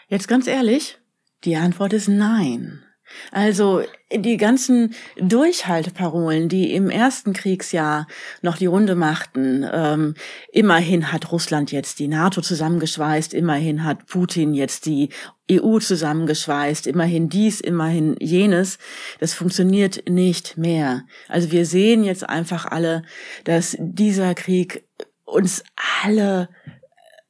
[0.09, 0.99] Jetzt ganz ehrlich,
[1.45, 2.83] die Antwort ist nein.
[3.31, 3.83] Also
[4.13, 8.09] die ganzen Durchhalteparolen, die im ersten Kriegsjahr
[8.43, 10.15] noch die Runde machten, ähm,
[10.53, 15.11] immerhin hat Russland jetzt die NATO zusammengeschweißt, immerhin hat Putin jetzt die
[15.51, 18.79] EU zusammengeschweißt, immerhin dies, immerhin jenes,
[19.21, 21.05] das funktioniert nicht mehr.
[21.29, 23.03] Also wir sehen jetzt einfach alle,
[23.45, 24.85] dass dieser Krieg
[25.25, 25.63] uns
[26.03, 26.49] alle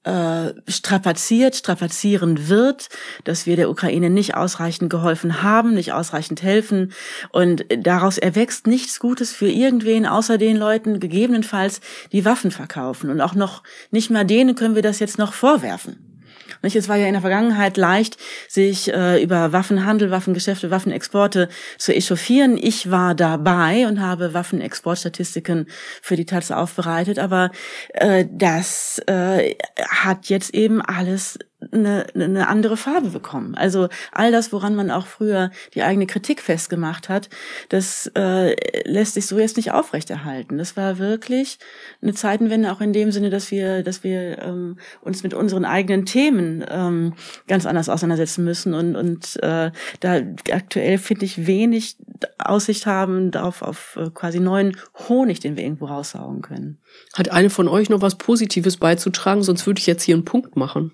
[0.07, 2.89] äh, strapaziert, strapazieren wird,
[3.25, 6.93] dass wir der Ukraine nicht ausreichend geholfen haben, nicht ausreichend helfen.
[7.33, 11.81] Und daraus erwächst nichts Gutes für irgendwen, außer den Leuten gegebenenfalls,
[12.13, 13.11] die Waffen verkaufen.
[13.11, 16.16] Und auch noch nicht mal denen können wir das jetzt noch vorwerfen.
[16.63, 18.17] Es war ja in der Vergangenheit leicht,
[18.49, 21.49] sich äh, über Waffenhandel, Waffengeschäfte, Waffenexporte
[21.79, 22.57] zu echauffieren.
[22.57, 25.67] Ich war dabei und habe Waffenexportstatistiken
[26.03, 27.51] für die Taz aufbereitet, aber
[27.95, 29.55] äh, das äh,
[29.89, 31.39] hat jetzt eben alles
[31.73, 33.55] eine, eine andere Farbe bekommen.
[33.55, 37.31] Also all das, woran man auch früher die eigene Kritik festgemacht hat,
[37.71, 38.55] das äh,
[38.85, 40.59] lässt sich so jetzt nicht aufrechterhalten.
[40.59, 41.59] Das war wirklich
[42.03, 46.05] eine Zeitenwende auch in dem Sinne, dass wir, dass wir ähm, uns mit unseren eigenen
[46.05, 47.15] Themen ähm,
[47.49, 51.97] ganz anders auseinandersetzen müssen und und äh, da aktuell finde ich wenig
[52.39, 54.77] Aussicht haben auf auf äh, quasi neuen
[55.09, 56.79] Honig, den wir irgendwo raussaugen können.
[57.15, 59.43] Hat eine von euch noch was Positives beizutragen?
[59.43, 60.93] Sonst würde ich jetzt hier einen Punkt machen.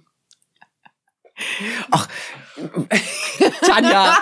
[1.90, 2.08] Ach,
[3.62, 4.16] Tanja.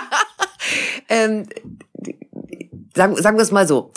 [1.09, 1.47] ähm,
[2.95, 3.91] sagen, sagen wir es mal so.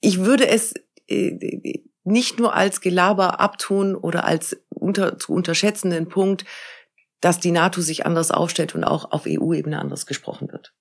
[0.00, 0.74] Ich würde es
[1.08, 6.44] äh, nicht nur als Gelaber abtun oder als unter, zu unterschätzenden Punkt,
[7.20, 10.74] dass die NATO sich anders aufstellt und auch auf EU-Ebene anders gesprochen wird.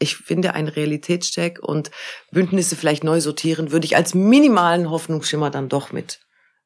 [0.00, 1.92] Ich finde, ein Realitätscheck und
[2.32, 6.20] Bündnisse vielleicht neu sortieren, würde ich als minimalen Hoffnungsschimmer dann doch mit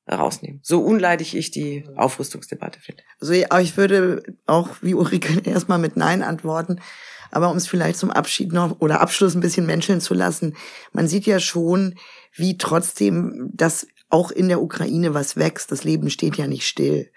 [0.08, 0.60] rausnehmen.
[0.62, 3.02] So unleidig ich die Aufrüstungsdebatte finde.
[3.20, 6.80] Also ich würde auch wie Ulrike erstmal mit Nein antworten.
[7.30, 10.56] Aber um es vielleicht zum Abschied noch oder Abschluss ein bisschen menscheln zu lassen,
[10.92, 11.94] man sieht ja schon,
[12.34, 15.70] wie trotzdem das auch in der Ukraine was wächst.
[15.70, 17.10] Das Leben steht ja nicht still.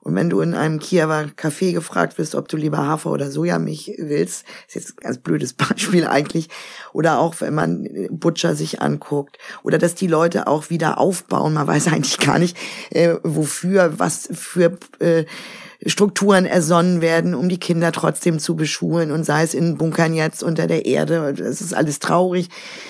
[0.00, 3.92] Und wenn du in einem Kiewer Café gefragt wirst, ob du lieber Hafer oder Sojamilch
[3.98, 6.48] willst, ist jetzt ein ganz blödes Beispiel eigentlich,
[6.92, 11.66] oder auch wenn man Butcher sich anguckt, oder dass die Leute auch wieder aufbauen, man
[11.66, 12.56] weiß eigentlich gar nicht,
[12.90, 15.24] äh, wofür, was für äh,
[15.86, 20.42] Strukturen ersonnen werden, um die Kinder trotzdem zu beschulen und sei es in Bunkern jetzt
[20.42, 22.48] unter der Erde, das ist alles traurig,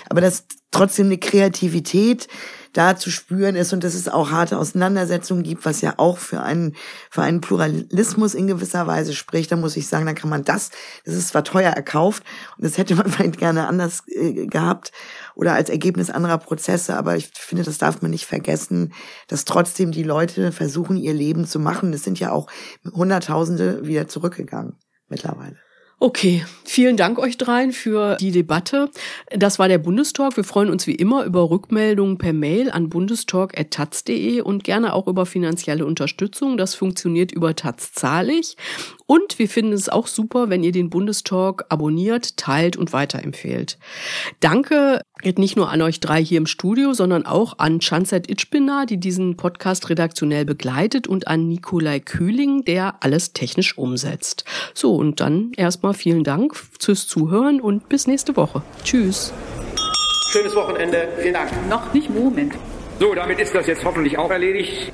[0.08, 2.28] aber das trotzdem eine Kreativität
[2.72, 6.42] da zu spüren ist und dass es auch harte Auseinandersetzungen gibt, was ja auch für
[6.42, 6.76] einen,
[7.10, 10.70] für einen Pluralismus in gewisser Weise spricht, da muss ich sagen, da kann man das,
[11.04, 12.22] das ist zwar teuer erkauft
[12.56, 14.92] und das hätte man vielleicht gerne anders äh, gehabt
[15.34, 18.92] oder als Ergebnis anderer Prozesse, aber ich finde, das darf man nicht vergessen,
[19.28, 21.92] dass trotzdem die Leute versuchen, ihr Leben zu machen.
[21.92, 22.48] Es sind ja auch
[22.92, 24.76] Hunderttausende wieder zurückgegangen
[25.08, 25.56] mittlerweile.
[26.00, 28.88] Okay, vielen Dank euch dreien für die Debatte.
[29.30, 30.36] Das war der Bundestalk.
[30.36, 35.26] Wir freuen uns wie immer über Rückmeldungen per Mail an bundestalk.taz.de und gerne auch über
[35.26, 36.56] finanzielle Unterstützung.
[36.56, 38.56] Das funktioniert über Taz zahlig.
[39.10, 43.78] Und wir finden es auch super, wenn ihr den Bundestalk abonniert, teilt und weiterempfehlt.
[44.40, 48.84] Danke geht nicht nur an euch drei hier im Studio, sondern auch an Chanset Itschbina,
[48.84, 54.44] die diesen Podcast redaktionell begleitet und an Nikolai Kühling, der alles technisch umsetzt.
[54.74, 58.62] So, und dann erstmal vielen Dank fürs Zuhören und bis nächste Woche.
[58.84, 59.32] Tschüss.
[60.32, 61.08] Schönes Wochenende.
[61.18, 61.50] Vielen Dank.
[61.70, 62.52] Noch nicht Moment.
[63.00, 64.92] So, damit ist das jetzt hoffentlich auch erledigt.